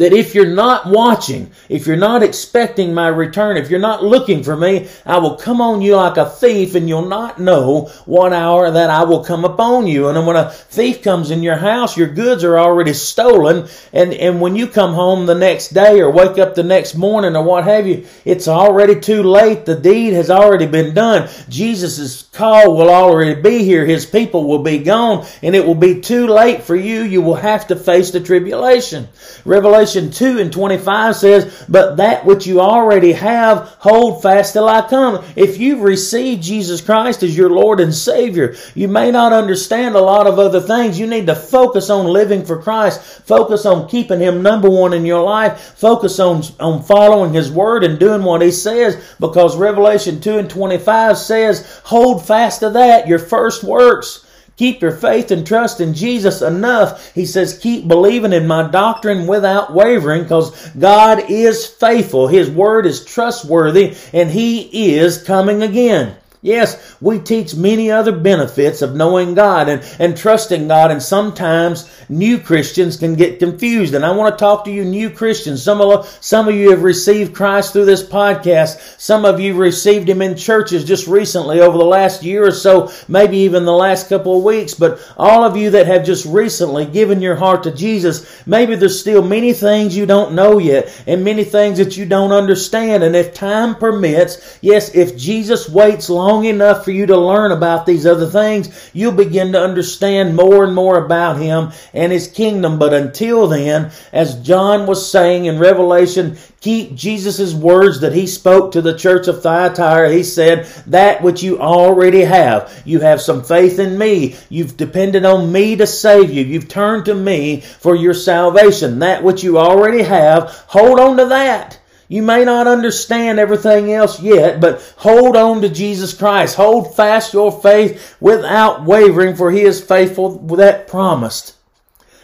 that 0.00 0.14
if 0.14 0.34
you're 0.34 0.46
not 0.46 0.86
watching, 0.86 1.50
if 1.68 1.86
you're 1.86 1.94
not 1.94 2.22
expecting 2.22 2.94
my 2.94 3.06
return, 3.06 3.58
if 3.58 3.68
you're 3.68 3.78
not 3.78 4.02
looking 4.02 4.42
for 4.42 4.56
me, 4.56 4.88
I 5.04 5.18
will 5.18 5.36
come 5.36 5.60
on 5.60 5.82
you 5.82 5.96
like 5.96 6.16
a 6.16 6.24
thief 6.24 6.74
and 6.74 6.88
you'll 6.88 7.04
not 7.04 7.38
know 7.38 7.90
what 8.06 8.32
hour 8.32 8.70
that 8.70 8.88
I 8.88 9.04
will 9.04 9.22
come 9.22 9.44
upon 9.44 9.86
you. 9.86 10.08
And 10.08 10.26
when 10.26 10.36
a 10.36 10.50
thief 10.50 11.02
comes 11.02 11.30
in 11.30 11.42
your 11.42 11.56
house, 11.56 11.98
your 11.98 12.08
goods 12.08 12.44
are 12.44 12.58
already 12.58 12.94
stolen. 12.94 13.68
And, 13.92 14.14
and 14.14 14.40
when 14.40 14.56
you 14.56 14.68
come 14.68 14.94
home 14.94 15.26
the 15.26 15.34
next 15.34 15.74
day 15.74 16.00
or 16.00 16.10
wake 16.10 16.38
up 16.38 16.54
the 16.54 16.62
next 16.62 16.94
morning 16.94 17.36
or 17.36 17.44
what 17.44 17.64
have 17.64 17.86
you, 17.86 18.06
it's 18.24 18.48
already 18.48 18.98
too 18.98 19.22
late. 19.22 19.66
The 19.66 19.76
deed 19.76 20.14
has 20.14 20.30
already 20.30 20.66
been 20.66 20.94
done. 20.94 21.28
Jesus' 21.50 22.22
call 22.22 22.74
will 22.74 22.88
already 22.88 23.38
be 23.38 23.64
here. 23.64 23.84
His 23.84 24.06
people 24.06 24.48
will 24.48 24.62
be 24.62 24.78
gone 24.78 25.26
and 25.42 25.54
it 25.54 25.66
will 25.66 25.74
be 25.74 26.00
too 26.00 26.26
late 26.26 26.62
for 26.62 26.74
you. 26.74 27.02
You 27.02 27.20
will 27.20 27.34
have 27.34 27.66
to 27.66 27.76
face 27.76 28.12
the 28.12 28.20
tribulation. 28.20 29.06
Revelation 29.44 29.89
2 29.94 30.38
and 30.38 30.52
25 30.52 31.16
says, 31.16 31.64
But 31.68 31.96
that 31.96 32.24
which 32.24 32.46
you 32.46 32.60
already 32.60 33.12
have, 33.12 33.68
hold 33.78 34.22
fast 34.22 34.52
till 34.52 34.68
I 34.68 34.86
come. 34.88 35.24
If 35.36 35.58
you've 35.58 35.80
received 35.80 36.42
Jesus 36.42 36.80
Christ 36.80 37.22
as 37.22 37.36
your 37.36 37.50
Lord 37.50 37.80
and 37.80 37.94
Savior, 37.94 38.54
you 38.74 38.88
may 38.88 39.10
not 39.10 39.32
understand 39.32 39.94
a 39.94 40.00
lot 40.00 40.26
of 40.26 40.38
other 40.38 40.60
things. 40.60 40.98
You 40.98 41.06
need 41.06 41.26
to 41.26 41.34
focus 41.34 41.90
on 41.90 42.06
living 42.06 42.44
for 42.44 42.60
Christ. 42.60 43.00
Focus 43.00 43.66
on 43.66 43.88
keeping 43.88 44.20
Him 44.20 44.42
number 44.42 44.70
one 44.70 44.92
in 44.92 45.04
your 45.04 45.22
life. 45.22 45.74
Focus 45.76 46.18
on, 46.18 46.42
on 46.58 46.82
following 46.82 47.32
His 47.32 47.50
Word 47.50 47.84
and 47.84 47.98
doing 47.98 48.22
what 48.22 48.42
He 48.42 48.50
says 48.50 49.02
because 49.18 49.56
Revelation 49.56 50.20
2 50.20 50.38
and 50.38 50.50
25 50.50 51.18
says, 51.18 51.80
Hold 51.84 52.26
fast 52.26 52.60
to 52.60 52.70
that, 52.70 53.08
your 53.08 53.18
first 53.18 53.64
works. 53.64 54.26
Keep 54.60 54.82
your 54.82 54.92
faith 54.92 55.30
and 55.30 55.46
trust 55.46 55.80
in 55.80 55.94
Jesus 55.94 56.42
enough. 56.42 57.14
He 57.14 57.24
says, 57.24 57.58
keep 57.58 57.88
believing 57.88 58.34
in 58.34 58.46
my 58.46 58.70
doctrine 58.70 59.26
without 59.26 59.72
wavering 59.72 60.24
because 60.24 60.54
God 60.72 61.30
is 61.30 61.64
faithful. 61.64 62.28
His 62.28 62.50
word 62.50 62.84
is 62.84 63.02
trustworthy 63.02 63.96
and 64.12 64.30
he 64.30 64.96
is 64.96 65.22
coming 65.22 65.62
again. 65.62 66.14
Yes, 66.42 66.96
we 67.02 67.18
teach 67.18 67.54
many 67.54 67.90
other 67.90 68.12
benefits 68.12 68.80
of 68.80 68.96
knowing 68.96 69.34
God 69.34 69.68
and, 69.68 69.84
and 69.98 70.16
trusting 70.16 70.68
God, 70.68 70.90
and 70.90 71.02
sometimes 71.02 71.90
new 72.08 72.38
Christians 72.38 72.96
can 72.96 73.14
get 73.14 73.38
confused. 73.38 73.92
And 73.92 74.06
I 74.06 74.12
want 74.12 74.32
to 74.32 74.42
talk 74.42 74.64
to 74.64 74.70
you 74.70 74.82
new 74.82 75.10
Christians. 75.10 75.62
Some 75.62 75.82
of, 75.82 76.08
some 76.22 76.48
of 76.48 76.54
you 76.54 76.70
have 76.70 76.82
received 76.82 77.34
Christ 77.34 77.74
through 77.74 77.84
this 77.84 78.02
podcast. 78.02 78.98
Some 78.98 79.26
of 79.26 79.38
you 79.38 79.54
received 79.54 80.08
Him 80.08 80.22
in 80.22 80.34
churches 80.34 80.82
just 80.82 81.06
recently 81.06 81.60
over 81.60 81.76
the 81.76 81.84
last 81.84 82.22
year 82.22 82.46
or 82.46 82.52
so, 82.52 82.90
maybe 83.06 83.36
even 83.40 83.66
the 83.66 83.72
last 83.72 84.08
couple 84.08 84.38
of 84.38 84.42
weeks. 84.42 84.72
But 84.72 84.98
all 85.18 85.44
of 85.44 85.58
you 85.58 85.68
that 85.72 85.88
have 85.88 86.06
just 86.06 86.24
recently 86.24 86.86
given 86.86 87.20
your 87.20 87.36
heart 87.36 87.64
to 87.64 87.70
Jesus, 87.70 88.46
maybe 88.46 88.76
there's 88.76 88.98
still 88.98 89.22
many 89.22 89.52
things 89.52 89.94
you 89.94 90.06
don't 90.06 90.34
know 90.34 90.56
yet 90.56 91.02
and 91.06 91.22
many 91.22 91.44
things 91.44 91.76
that 91.76 91.98
you 91.98 92.06
don't 92.06 92.32
understand. 92.32 93.02
And 93.04 93.14
if 93.14 93.34
time 93.34 93.74
permits, 93.74 94.58
yes, 94.62 94.94
if 94.94 95.18
Jesus 95.18 95.68
waits 95.68 96.08
long 96.08 96.29
long 96.30 96.44
enough 96.44 96.84
for 96.84 96.92
you 96.92 97.06
to 97.06 97.16
learn 97.16 97.50
about 97.50 97.86
these 97.86 98.06
other 98.06 98.26
things, 98.26 98.90
you'll 98.92 99.12
begin 99.12 99.52
to 99.52 99.60
understand 99.60 100.36
more 100.36 100.64
and 100.64 100.74
more 100.74 101.04
about 101.04 101.36
Him 101.38 101.72
and 101.92 102.12
His 102.12 102.28
kingdom. 102.28 102.78
But 102.78 102.94
until 102.94 103.48
then, 103.48 103.90
as 104.12 104.40
John 104.42 104.86
was 104.86 105.10
saying 105.10 105.46
in 105.46 105.58
Revelation, 105.58 106.36
keep 106.60 106.94
Jesus' 106.94 107.52
words 107.52 108.00
that 108.00 108.12
he 108.12 108.26
spoke 108.26 108.72
to 108.72 108.82
the 108.82 108.96
church 108.96 109.26
of 109.26 109.42
Thyatira. 109.42 110.12
He 110.12 110.22
said, 110.22 110.66
that 110.86 111.22
which 111.22 111.42
you 111.42 111.58
already 111.58 112.20
have. 112.20 112.82
You 112.84 113.00
have 113.00 113.20
some 113.20 113.42
faith 113.42 113.78
in 113.78 113.98
me. 113.98 114.36
You've 114.48 114.76
depended 114.76 115.24
on 115.24 115.50
me 115.50 115.76
to 115.76 115.86
save 115.86 116.30
you. 116.30 116.44
You've 116.44 116.68
turned 116.68 117.06
to 117.06 117.14
me 117.14 117.62
for 117.62 117.96
your 117.96 118.14
salvation. 118.14 119.00
That 119.00 119.24
which 119.24 119.42
you 119.42 119.58
already 119.58 120.02
have, 120.02 120.50
hold 120.68 121.00
on 121.00 121.16
to 121.16 121.24
that. 121.26 121.79
You 122.10 122.24
may 122.24 122.44
not 122.44 122.66
understand 122.66 123.38
everything 123.38 123.92
else 123.92 124.20
yet, 124.20 124.60
but 124.60 124.82
hold 124.96 125.36
on 125.36 125.60
to 125.62 125.68
Jesus 125.68 126.12
Christ. 126.12 126.56
Hold 126.56 126.96
fast 126.96 127.32
your 127.32 127.52
faith 127.52 128.16
without 128.18 128.84
wavering, 128.84 129.36
for 129.36 129.52
he 129.52 129.60
is 129.60 129.80
faithful 129.80 130.36
that 130.56 130.88
promised. 130.88 131.54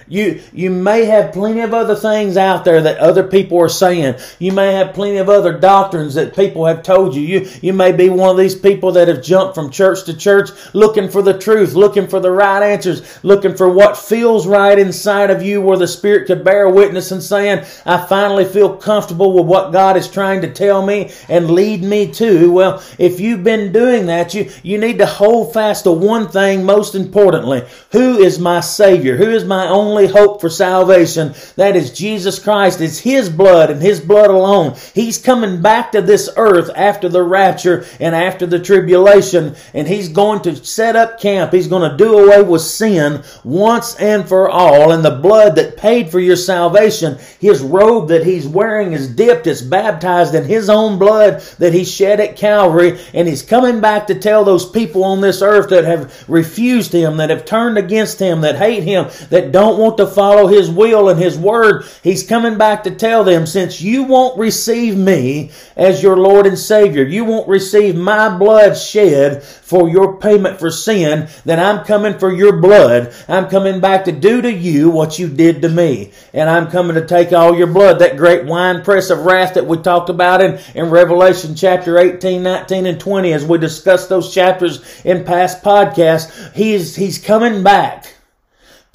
You, 0.09 0.41
you 0.53 0.71
may 0.71 1.05
have 1.05 1.33
plenty 1.33 1.61
of 1.61 1.75
other 1.75 1.97
things 1.97 2.37
out 2.37 2.65
there 2.65 2.81
that 2.83 2.99
other 2.99 3.25
people 3.25 3.59
are 3.61 3.69
saying. 3.69 4.17
You 4.39 4.53
may 4.53 4.75
have 4.75 4.95
plenty 4.95 5.17
of 5.17 5.29
other 5.29 5.59
doctrines 5.59 6.15
that 6.15 6.37
people 6.37 6.67
have 6.67 6.83
told 6.83 7.15
you. 7.15 7.23
You, 7.23 7.51
you 7.61 7.73
may 7.73 7.93
be 7.93 8.09
one 8.09 8.31
of 8.31 8.37
these 8.37 8.55
people 8.55 8.93
that 8.93 9.09
have 9.09 9.23
jumped 9.23 9.55
from 9.55 9.71
church 9.71 10.05
to 10.05 10.17
church 10.17 10.51
looking 10.75 11.09
for 11.09 11.23
the 11.23 11.37
truth, 11.37 11.75
looking 11.75 12.07
for 12.07 12.21
the 12.21 12.31
right 12.31 12.63
answers, 12.63 13.25
looking 13.25 13.57
for 13.57 13.69
what 13.69 13.97
feels 13.97 14.47
right 14.47 14.79
inside 14.79 15.31
of 15.31 15.43
you 15.43 15.61
where 15.61 15.79
the 15.79 15.89
Spirit 15.89 16.27
could 16.27 16.45
bear 16.45 16.69
witness 16.69 17.11
and 17.11 17.23
saying, 17.23 17.65
I 17.85 18.07
finally 18.07 18.45
feel 18.45 18.77
comfortable 18.77 19.33
with 19.33 19.47
what 19.47 19.73
God 19.73 19.97
is 19.97 20.09
trying 20.09 20.43
to 20.43 20.53
tell 20.53 20.85
me 20.85 21.11
and 21.29 21.51
lead 21.51 21.83
me 21.83 22.13
to. 22.13 22.53
Well, 22.53 22.83
if 22.99 23.19
you've 23.19 23.43
been 23.43 23.73
doing 23.73 24.07
that, 24.07 24.35
you, 24.35 24.51
you 24.63 24.79
need 24.79 24.99
to 24.99 25.07
hold 25.07 25.53
fast 25.53 25.85
to 25.85 25.93
one 25.93 26.29
thing 26.29 26.65
most 26.65 26.95
importantly. 26.95 27.65
Who 27.93 28.19
is 28.19 28.39
my 28.39 28.61
Savior? 28.61 29.17
Who 29.17 29.31
is 29.31 29.45
my 29.45 29.67
only 29.69 29.96
only 29.97 30.13
hope 30.13 30.41
for 30.41 30.51
salvation. 30.51 31.35
That 31.57 31.75
is 31.75 31.91
Jesus 31.91 32.39
Christ. 32.39 32.81
It's 32.83 32.99
His 32.99 33.31
blood 33.31 33.71
and 33.71 33.81
His 33.81 33.99
blood 33.99 34.29
alone. 34.29 34.77
He's 34.95 35.17
coming 35.17 35.63
back 35.63 35.93
to 35.93 36.03
this 36.03 36.29
earth 36.37 36.71
after 36.77 37.09
the 37.09 37.23
rapture 37.23 37.87
and 37.99 38.15
after 38.15 38.45
the 38.47 38.59
tribulation, 38.59 39.57
and 39.73 39.89
He's 39.89 40.11
going 40.11 40.43
to 40.43 40.55
set 40.57 40.97
up 40.97 41.19
camp. 41.19 41.53
He's 41.53 41.69
going 41.69 41.91
to 41.91 41.97
do 41.97 42.19
away 42.19 42.43
with 42.43 42.61
sin 42.61 43.23
once 43.43 43.97
and 43.97 44.29
for 44.29 44.51
all. 44.51 44.93
And 44.93 45.03
the 45.03 45.11
blood 45.11 45.57
that 45.57 45.79
paid 45.79 46.11
for 46.11 46.21
your 46.21 46.37
salvation, 46.37 47.19
His 47.41 47.63
robe 47.63 48.09
that 48.09 48.27
He's 48.27 48.47
wearing 48.47 48.93
is 48.93 49.09
dipped, 49.09 49.47
it's 49.47 49.63
baptized 49.63 50.35
in 50.35 50.45
His 50.45 50.69
own 50.69 50.99
blood 50.99 51.41
that 51.59 51.73
He 51.73 51.85
shed 51.85 52.21
at 52.21 52.37
Calvary. 52.37 53.01
And 53.15 53.27
He's 53.27 53.43
coming 53.43 53.81
back 53.81 54.09
to 54.09 54.15
tell 54.15 54.45
those 54.45 54.69
people 54.69 55.05
on 55.05 55.23
this 55.23 55.41
earth 55.41 55.71
that 55.71 55.85
have 55.85 56.29
refused 56.29 56.93
Him, 56.93 57.17
that 57.17 57.31
have 57.31 57.47
turned 57.47 57.79
against 57.79 58.19
Him, 58.19 58.43
that 58.43 58.57
hate 58.57 58.83
Him, 58.83 59.07
that 59.31 59.53
don't 59.53 59.79
want 59.79 59.86
want 59.87 59.99
to 59.99 60.07
follow 60.07 60.47
His 60.49 60.69
will 60.69 61.09
and 61.09 61.21
His 61.21 61.39
word, 61.39 61.87
He's 62.03 62.27
coming 62.27 62.59
back 62.59 62.85
to 62.85 62.91
tell 62.91 63.25
them, 63.25 63.47
since 63.47 63.81
you 63.81 64.03
won't 64.03 64.39
receive 64.39 64.97
me 64.97 65.51
as 65.77 66.03
your 66.03 66.17
Lord 66.17 66.47
and 66.47 66.59
Savior, 66.59 67.05
you 67.05 67.25
won't 67.25 67.49
receive 67.49 67.95
my 67.97 68.37
blood 68.37 68.77
shed 68.77 69.43
for 69.43 69.89
your 69.89 70.19
payment 70.19 70.59
for 70.59 70.71
sin, 70.71 71.29
then 71.45 71.61
I'm 71.61 71.85
coming 71.85 72.19
for 72.19 72.33
your 72.33 72.61
blood. 72.61 73.15
I'm 73.29 73.49
coming 73.49 73.81
back 73.81 74.05
to 74.05 74.13
do 74.13 74.43
to 74.43 74.53
you 74.53 74.91
what 74.91 75.19
you 75.19 75.29
did 75.29 75.63
to 75.63 75.69
me. 75.69 76.13
And 76.33 76.49
I'm 76.51 76.71
coming 76.71 76.95
to 76.95 77.07
take 77.07 77.33
all 77.33 77.57
your 77.57 77.67
blood, 77.67 78.01
that 78.01 78.17
great 78.17 78.45
wine 78.45 78.83
press 78.83 79.11
of 79.11 79.21
wrath 79.21 79.55
that 79.55 79.67
we 79.67 79.79
talked 79.79 80.11
about 80.11 80.41
in, 80.41 80.61
in 80.75 80.91
Revelation 80.91 81.55
chapter 81.55 81.99
18, 81.99 82.43
19, 82.43 82.87
and 82.87 83.01
20 83.01 83.33
as 83.33 83.45
we 83.45 83.59
discussed 83.59 84.09
those 84.09 84.33
chapters 84.33 84.83
in 85.05 85.25
past 85.25 85.63
podcasts. 85.63 86.53
He's, 86.55 86.97
he's 86.97 87.19
coming 87.19 87.63
back 87.63 88.16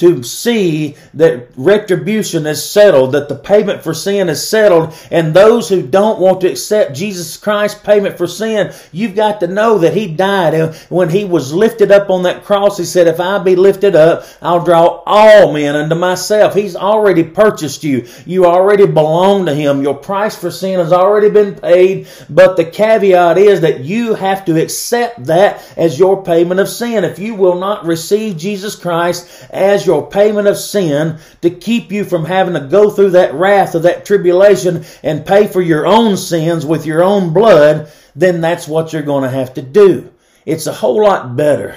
to 0.02 0.24
see 0.24 0.96
that 1.14 1.50
retribution 1.56 2.48
is 2.48 2.68
settled, 2.68 3.12
that 3.12 3.30
the 3.30 3.36
payment 3.36 3.84
for 3.84 3.94
sin 3.94 4.30
is 4.30 4.46
settled, 4.46 4.96
and 5.12 5.32
those 5.32 5.70
who 5.70 5.86
don't 5.86 6.20
want 6.20 6.42
to 6.42 6.50
accept 6.50 6.96
Jesus 6.96 7.38
Christ's 7.38 7.80
payment 7.82 8.18
for 8.18 8.26
sin, 8.26 8.74
you've 8.92 9.16
got 9.16 9.40
to 9.42 9.48
know 9.48 9.78
that 9.78 9.94
He 9.94 10.08
died. 10.08 10.56
And 10.56 10.74
when 10.90 11.10
He 11.10 11.24
was 11.24 11.54
lifted 11.54 11.92
up 11.92 12.10
on 12.10 12.24
that 12.24 12.44
cross, 12.44 12.80
He 12.80 12.86
said, 12.86 13.08
If 13.08 13.20
I 13.20 13.38
be 13.38 13.56
lifted 13.56 13.96
up, 13.96 14.26
I'll 14.42 14.66
draw 14.66 15.04
all 15.06 15.54
men 15.54 15.76
unto 15.76 15.94
myself. 15.94 16.56
He's 16.56 16.76
already 16.76 17.24
purchased 17.24 17.84
you. 17.84 18.08
You 18.26 18.48
already 18.48 18.88
belong 18.88 19.46
to 19.46 19.54
Him. 19.54 19.84
Your 19.84 19.94
price 19.94 20.36
for 20.36 20.50
sin 20.50 20.80
has 20.80 20.92
already 20.92 21.30
been 21.30 21.54
paid, 21.54 22.08
but 22.28 22.58
the 22.58 22.66
caveat 22.66 23.38
is 23.38 23.62
that 23.62 23.82
you 23.82 24.16
have 24.16 24.46
to 24.46 24.60
accept 24.60 25.26
that 25.26 25.64
as 25.78 26.00
your 26.00 26.24
payment 26.24 26.60
of 26.60 26.70
sin. 26.70 27.04
If 27.04 27.20
you 27.20 27.36
will 27.36 27.60
not 27.60 27.86
receive 27.86 28.38
Jesus 28.38 28.76
Christ 28.76 29.28
as 29.52 29.86
your 29.86 29.91
your 29.92 30.10
payment 30.10 30.48
of 30.48 30.58
sin 30.58 31.20
to 31.42 31.50
keep 31.50 31.92
you 31.92 32.06
from 32.06 32.24
having 32.24 32.54
to 32.54 32.62
go 32.62 32.90
through 32.90 33.10
that 33.12 33.34
wrath 33.34 33.76
of 33.76 33.84
that 33.84 34.06
tribulation 34.06 34.86
and 35.04 35.26
pay 35.26 35.48
for 35.48 35.62
your 35.62 35.86
own 35.86 36.16
sins 36.16 36.66
with 36.66 36.86
your 36.86 37.04
own 37.04 37.34
blood, 37.34 37.92
then 38.16 38.40
that's 38.40 38.70
what 38.70 38.94
you're 38.94 39.02
going 39.02 39.24
to 39.24 39.30
have 39.30 39.54
to 39.56 39.62
do. 39.62 40.10
It's 40.46 40.66
a 40.66 40.74
whole 40.74 41.04
lot 41.04 41.36
better. 41.36 41.76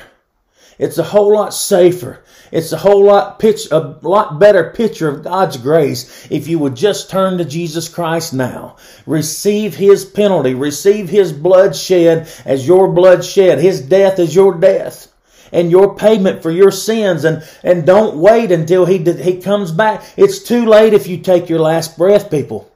It's 0.78 0.98
a 0.98 1.02
whole 1.02 1.34
lot 1.34 1.52
safer. 1.52 2.22
It's 2.52 2.70
a 2.70 2.78
whole 2.78 3.04
lot 3.04 3.40
pitch, 3.40 3.66
a 3.72 3.98
lot 4.02 4.38
better 4.38 4.70
picture 4.70 5.08
of 5.08 5.24
God's 5.24 5.56
grace 5.56 6.28
if 6.30 6.46
you 6.46 6.60
would 6.60 6.76
just 6.76 7.10
turn 7.10 7.38
to 7.38 7.44
Jesus 7.44 7.88
Christ 7.88 8.32
now. 8.32 8.76
Receive 9.06 9.74
His 9.74 10.04
penalty. 10.04 10.54
Receive 10.54 11.08
His 11.08 11.32
blood 11.32 11.74
shed 11.74 12.28
as 12.44 12.66
your 12.66 12.92
blood 12.92 13.24
shed. 13.24 13.58
His 13.58 13.80
death 13.80 14.20
as 14.20 14.36
your 14.36 14.54
death 14.54 15.08
and 15.54 15.70
your 15.70 15.96
payment 15.96 16.42
for 16.42 16.50
your 16.50 16.70
sins 16.70 17.24
and, 17.24 17.42
and 17.62 17.86
don't 17.86 18.16
wait 18.16 18.50
until 18.50 18.84
he, 18.84 18.98
he 18.98 19.40
comes 19.40 19.72
back. 19.72 20.04
It's 20.16 20.42
too 20.42 20.66
late 20.66 20.92
if 20.92 21.06
you 21.06 21.18
take 21.18 21.48
your 21.48 21.60
last 21.60 21.96
breath, 21.96 22.30
people. 22.30 22.70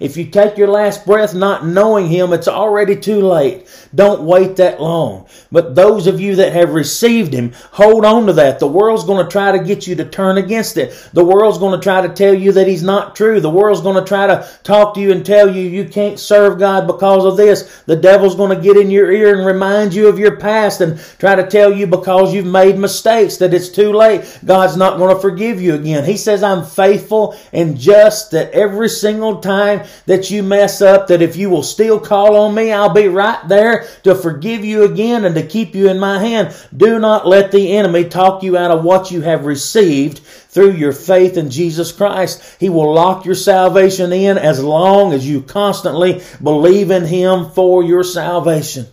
If 0.00 0.16
you 0.16 0.24
take 0.24 0.56
your 0.56 0.68
last 0.68 1.04
breath 1.04 1.34
not 1.34 1.66
knowing 1.66 2.08
Him, 2.08 2.32
it's 2.32 2.48
already 2.48 2.96
too 2.96 3.20
late. 3.20 3.68
Don't 3.94 4.22
wait 4.22 4.56
that 4.56 4.80
long. 4.80 5.26
But 5.52 5.74
those 5.74 6.06
of 6.06 6.18
you 6.20 6.36
that 6.36 6.54
have 6.54 6.72
received 6.72 7.34
Him, 7.34 7.52
hold 7.70 8.06
on 8.06 8.26
to 8.26 8.32
that. 8.32 8.58
The 8.58 8.66
world's 8.66 9.04
going 9.04 9.22
to 9.22 9.30
try 9.30 9.52
to 9.52 9.62
get 9.62 9.86
you 9.86 9.94
to 9.96 10.06
turn 10.06 10.38
against 10.38 10.78
it. 10.78 11.10
The 11.12 11.24
world's 11.24 11.58
going 11.58 11.78
to 11.78 11.84
try 11.84 12.06
to 12.06 12.12
tell 12.12 12.32
you 12.32 12.52
that 12.52 12.66
He's 12.66 12.82
not 12.82 13.14
true. 13.14 13.40
The 13.40 13.50
world's 13.50 13.82
going 13.82 14.02
to 14.02 14.08
try 14.08 14.26
to 14.26 14.48
talk 14.62 14.94
to 14.94 15.00
you 15.00 15.12
and 15.12 15.24
tell 15.24 15.54
you 15.54 15.68
you 15.68 15.84
can't 15.84 16.18
serve 16.18 16.58
God 16.58 16.86
because 16.86 17.26
of 17.26 17.36
this. 17.36 17.82
The 17.82 17.96
devil's 17.96 18.36
going 18.36 18.56
to 18.56 18.62
get 18.62 18.78
in 18.78 18.90
your 18.90 19.12
ear 19.12 19.36
and 19.36 19.46
remind 19.46 19.92
you 19.92 20.08
of 20.08 20.18
your 20.18 20.36
past 20.36 20.80
and 20.80 20.98
try 21.18 21.34
to 21.34 21.46
tell 21.46 21.72
you 21.72 21.86
because 21.86 22.32
you've 22.32 22.46
made 22.46 22.78
mistakes 22.78 23.36
that 23.36 23.52
it's 23.52 23.68
too 23.68 23.92
late. 23.92 24.38
God's 24.46 24.78
not 24.78 24.96
going 24.96 25.14
to 25.14 25.20
forgive 25.20 25.60
you 25.60 25.74
again. 25.74 26.06
He 26.06 26.16
says, 26.16 26.42
I'm 26.42 26.64
faithful 26.64 27.36
and 27.52 27.78
just 27.78 28.30
that 28.30 28.52
every 28.52 28.88
single 28.88 29.40
time 29.40 29.86
that 30.06 30.30
you 30.30 30.42
mess 30.42 30.82
up, 30.82 31.08
that 31.08 31.22
if 31.22 31.36
you 31.36 31.50
will 31.50 31.62
still 31.62 32.00
call 32.00 32.36
on 32.36 32.54
me, 32.54 32.72
I'll 32.72 32.92
be 32.92 33.08
right 33.08 33.46
there 33.48 33.86
to 34.04 34.14
forgive 34.14 34.64
you 34.64 34.84
again 34.84 35.24
and 35.24 35.34
to 35.34 35.46
keep 35.46 35.74
you 35.74 35.88
in 35.88 35.98
my 35.98 36.18
hand. 36.18 36.54
Do 36.76 36.98
not 36.98 37.26
let 37.26 37.52
the 37.52 37.72
enemy 37.76 38.04
talk 38.04 38.42
you 38.42 38.56
out 38.56 38.70
of 38.70 38.84
what 38.84 39.10
you 39.10 39.20
have 39.22 39.46
received 39.46 40.18
through 40.18 40.72
your 40.72 40.92
faith 40.92 41.36
in 41.36 41.50
Jesus 41.50 41.92
Christ. 41.92 42.56
He 42.58 42.68
will 42.68 42.92
lock 42.92 43.24
your 43.24 43.34
salvation 43.34 44.12
in 44.12 44.36
as 44.38 44.62
long 44.62 45.12
as 45.12 45.28
you 45.28 45.42
constantly 45.42 46.22
believe 46.42 46.90
in 46.90 47.04
Him 47.04 47.50
for 47.50 47.84
your 47.84 48.04
salvation. 48.04 48.86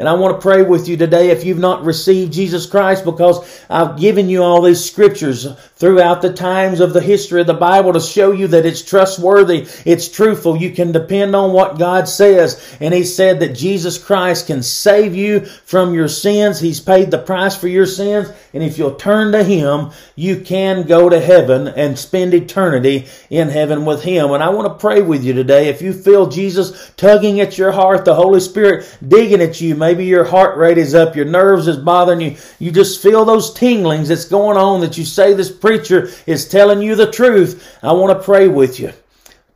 And 0.00 0.08
I 0.08 0.14
want 0.14 0.34
to 0.34 0.40
pray 0.40 0.62
with 0.62 0.88
you 0.88 0.96
today 0.96 1.28
if 1.28 1.44
you've 1.44 1.58
not 1.58 1.84
received 1.84 2.32
Jesus 2.32 2.64
Christ 2.64 3.04
because 3.04 3.62
I've 3.68 3.98
given 3.98 4.30
you 4.30 4.42
all 4.42 4.62
these 4.62 4.82
scriptures 4.82 5.46
throughout 5.76 6.22
the 6.22 6.32
times 6.32 6.80
of 6.80 6.94
the 6.94 7.02
history 7.02 7.42
of 7.42 7.46
the 7.46 7.52
Bible 7.52 7.92
to 7.92 8.00
show 8.00 8.32
you 8.32 8.46
that 8.48 8.64
it's 8.64 8.80
trustworthy, 8.80 9.66
it's 9.84 10.08
truthful. 10.08 10.56
You 10.56 10.70
can 10.70 10.92
depend 10.92 11.36
on 11.36 11.52
what 11.52 11.78
God 11.78 12.08
says. 12.08 12.78
And 12.80 12.94
He 12.94 13.04
said 13.04 13.40
that 13.40 13.54
Jesus 13.54 14.02
Christ 14.02 14.46
can 14.46 14.62
save 14.62 15.14
you 15.14 15.44
from 15.44 15.92
your 15.92 16.08
sins. 16.08 16.60
He's 16.60 16.80
paid 16.80 17.10
the 17.10 17.18
price 17.18 17.54
for 17.54 17.68
your 17.68 17.84
sins. 17.84 18.32
And 18.54 18.62
if 18.62 18.78
you'll 18.78 18.94
turn 18.94 19.32
to 19.32 19.44
Him, 19.44 19.90
you 20.16 20.40
can 20.40 20.86
go 20.86 21.10
to 21.10 21.20
heaven 21.20 21.68
and 21.68 21.98
spend 21.98 22.32
eternity 22.32 23.06
in 23.28 23.50
heaven 23.50 23.84
with 23.84 24.02
Him. 24.02 24.30
And 24.30 24.42
I 24.42 24.48
want 24.48 24.66
to 24.66 24.80
pray 24.80 25.02
with 25.02 25.24
you 25.24 25.34
today. 25.34 25.68
If 25.68 25.82
you 25.82 25.92
feel 25.92 26.26
Jesus 26.26 26.90
tugging 26.96 27.40
at 27.40 27.58
your 27.58 27.72
heart, 27.72 28.06
the 28.06 28.14
Holy 28.14 28.40
Spirit 28.40 28.86
digging 29.06 29.42
at 29.42 29.60
you, 29.60 29.74
maybe 29.74 29.89
your 29.98 30.24
heart 30.24 30.56
rate 30.56 30.78
is 30.78 30.94
up, 30.94 31.16
your 31.16 31.24
nerves 31.24 31.66
is 31.66 31.76
bothering 31.76 32.20
you, 32.20 32.36
you 32.58 32.70
just 32.70 33.02
feel 33.02 33.24
those 33.24 33.52
tinglings 33.52 34.08
that's 34.08 34.26
going 34.26 34.56
on 34.56 34.80
that 34.82 34.96
you 34.96 35.04
say 35.04 35.34
this 35.34 35.50
preacher 35.50 36.10
is 36.26 36.48
telling 36.48 36.82
you 36.82 36.94
the 36.94 37.10
truth. 37.10 37.78
I 37.82 37.92
want 37.92 38.16
to 38.16 38.24
pray 38.24 38.48
with 38.48 38.78
you. 38.78 38.92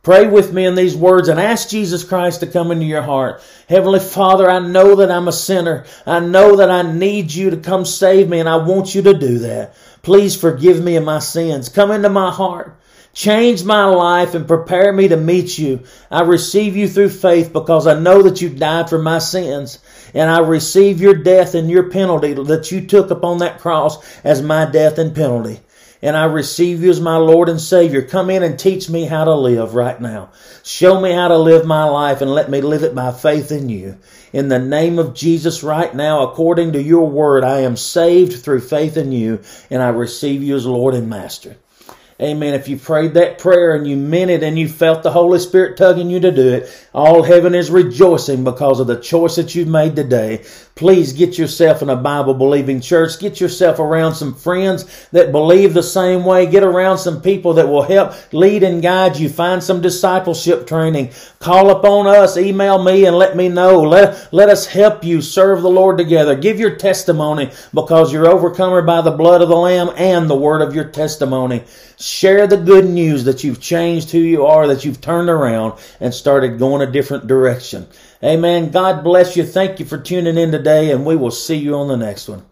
Pray 0.03 0.27
with 0.27 0.53
me 0.53 0.65
in 0.65 0.75
these 0.75 0.95
words 0.95 1.29
and 1.29 1.39
ask 1.39 1.69
Jesus 1.69 2.03
Christ 2.03 2.41
to 2.41 2.47
come 2.47 2.69
into 2.69 2.85
your 2.85 3.01
heart. 3.01 3.41
Heavenly 3.67 3.99
Father, 3.99 4.47
I 4.47 4.59
know 4.59 4.97
that 4.97 5.09
I'm 5.09 5.27
a 5.27 5.31
sinner. 5.31 5.85
I 6.05 6.19
know 6.19 6.57
that 6.57 6.69
I 6.69 6.83
need 6.83 7.33
you 7.33 7.49
to 7.49 7.57
come 7.57 7.85
save 7.85 8.29
me 8.29 8.39
and 8.39 8.47
I 8.47 8.57
want 8.57 8.93
you 8.93 9.01
to 9.01 9.15
do 9.15 9.39
that. 9.39 9.73
Please 10.03 10.39
forgive 10.39 10.83
me 10.83 10.95
of 10.97 11.03
my 11.03 11.17
sins. 11.17 11.69
Come 11.69 11.89
into 11.89 12.09
my 12.09 12.29
heart. 12.29 12.77
Change 13.15 13.63
my 13.63 13.85
life 13.85 14.35
and 14.35 14.45
prepare 14.45 14.91
me 14.91 15.07
to 15.07 15.17
meet 15.17 15.57
you. 15.57 15.85
I 16.11 16.21
receive 16.21 16.75
you 16.75 16.87
through 16.87 17.09
faith 17.09 17.53
because 17.53 17.87
I 17.87 17.97
know 17.97 18.21
that 18.23 18.41
you 18.41 18.49
died 18.49 18.89
for 18.89 18.99
my 18.99 19.19
sins. 19.19 19.79
And 20.15 20.29
I 20.29 20.39
receive 20.39 20.99
your 20.99 21.13
death 21.13 21.53
and 21.53 21.69
your 21.69 21.91
penalty 21.91 22.33
that 22.33 22.71
you 22.71 22.87
took 22.87 23.11
upon 23.11 23.37
that 23.39 23.59
cross 23.59 24.03
as 24.23 24.41
my 24.41 24.65
death 24.65 24.97
and 24.97 25.13
penalty 25.13 25.59
and 26.05 26.15
I 26.15 26.25
receive 26.25 26.83
you 26.83 26.91
as 26.91 27.01
my 27.01 27.17
Lord 27.17 27.49
and 27.49 27.59
Savior. 27.59 28.03
Come 28.03 28.29
in 28.29 28.43
and 28.43 28.59
teach 28.59 28.91
me 28.91 29.05
how 29.05 29.23
to 29.23 29.33
live 29.33 29.73
right 29.73 29.99
now. 29.99 30.29
Show 30.63 31.01
me 31.01 31.11
how 31.11 31.29
to 31.29 31.37
live 31.37 31.65
my 31.65 31.85
life 31.85 32.21
and 32.21 32.29
let 32.29 32.47
me 32.47 32.61
live 32.61 32.83
it 32.83 32.93
by 32.93 33.11
faith 33.11 33.51
in 33.51 33.69
you. 33.69 33.97
In 34.31 34.47
the 34.47 34.59
name 34.59 34.99
of 34.99 35.15
Jesus 35.15 35.63
right 35.63 35.91
now, 35.95 36.29
according 36.29 36.73
to 36.73 36.81
your 36.81 37.09
word, 37.09 37.43
I 37.43 37.61
am 37.61 37.75
saved 37.75 38.43
through 38.43 38.61
faith 38.61 38.97
in 38.97 39.11
you 39.11 39.41
and 39.71 39.81
I 39.81 39.89
receive 39.89 40.43
you 40.43 40.55
as 40.55 40.67
Lord 40.67 40.93
and 40.93 41.09
Master. 41.09 41.57
Amen. 42.21 42.53
If 42.53 42.69
you 42.69 42.77
prayed 42.77 43.15
that 43.15 43.39
prayer 43.39 43.75
and 43.75 43.85
you 43.85 43.97
meant 43.97 44.31
it 44.31 44.41
and 44.41 44.57
you 44.57 44.69
felt 44.69 45.03
the 45.03 45.11
Holy 45.11 45.37
Spirit 45.37 45.75
tugging 45.75 46.09
you 46.09 46.21
to 46.21 46.31
do 46.31 46.47
it, 46.53 46.87
all 46.93 47.23
heaven 47.23 47.53
is 47.53 47.69
rejoicing 47.69 48.45
because 48.45 48.79
of 48.79 48.87
the 48.87 49.01
choice 49.01 49.35
that 49.35 49.53
you've 49.53 49.67
made 49.67 49.97
today. 49.97 50.45
Please 50.75 51.11
get 51.11 51.37
yourself 51.37 51.81
in 51.81 51.89
a 51.89 51.95
Bible 51.97 52.33
believing 52.33 52.79
church. 52.79 53.19
Get 53.19 53.41
yourself 53.41 53.79
around 53.79 54.15
some 54.15 54.33
friends 54.33 55.09
that 55.11 55.33
believe 55.33 55.73
the 55.73 55.83
same 55.83 56.23
way. 56.23 56.45
Get 56.45 56.63
around 56.63 56.99
some 56.99 57.21
people 57.21 57.53
that 57.55 57.67
will 57.67 57.81
help 57.81 58.13
lead 58.33 58.63
and 58.63 58.81
guide 58.81 59.17
you. 59.17 59.27
Find 59.27 59.61
some 59.61 59.81
discipleship 59.81 60.67
training. 60.67 61.11
Call 61.39 61.69
upon 61.69 62.07
us. 62.07 62.37
Email 62.37 62.81
me 62.81 63.05
and 63.05 63.17
let 63.17 63.35
me 63.35 63.49
know. 63.49 63.81
Let, 63.81 64.33
let 64.33 64.47
us 64.47 64.65
help 64.65 65.03
you 65.03 65.21
serve 65.21 65.61
the 65.61 65.69
Lord 65.69 65.97
together. 65.97 66.35
Give 66.35 66.59
your 66.61 66.77
testimony 66.77 67.51
because 67.73 68.13
you're 68.13 68.27
overcomer 68.27 68.81
by 68.81 69.01
the 69.01 69.11
blood 69.11 69.41
of 69.41 69.49
the 69.49 69.57
Lamb 69.57 69.91
and 69.97 70.29
the 70.29 70.35
word 70.35 70.61
of 70.61 70.73
your 70.73 70.85
testimony. 70.85 71.63
Share 71.97 72.47
the 72.47 72.57
good 72.57 72.85
news 72.85 73.23
that 73.23 73.43
you've 73.43 73.61
changed 73.61 74.11
who 74.11 74.19
you 74.19 74.45
are, 74.45 74.67
that 74.67 74.83
you've 74.83 75.01
turned 75.01 75.29
around 75.29 75.79
and 75.99 76.13
started 76.13 76.59
going 76.59 76.87
a 76.87 76.91
different 76.91 77.27
direction. 77.27 77.87
Amen. 78.23 78.71
God 78.71 79.03
bless 79.03 79.37
you. 79.37 79.45
Thank 79.45 79.79
you 79.79 79.85
for 79.85 79.97
tuning 79.97 80.37
in 80.37 80.51
today, 80.51 80.91
and 80.91 81.05
we 81.05 81.15
will 81.15 81.31
see 81.31 81.55
you 81.55 81.75
on 81.75 81.87
the 81.87 81.97
next 81.97 82.27
one. 82.27 82.43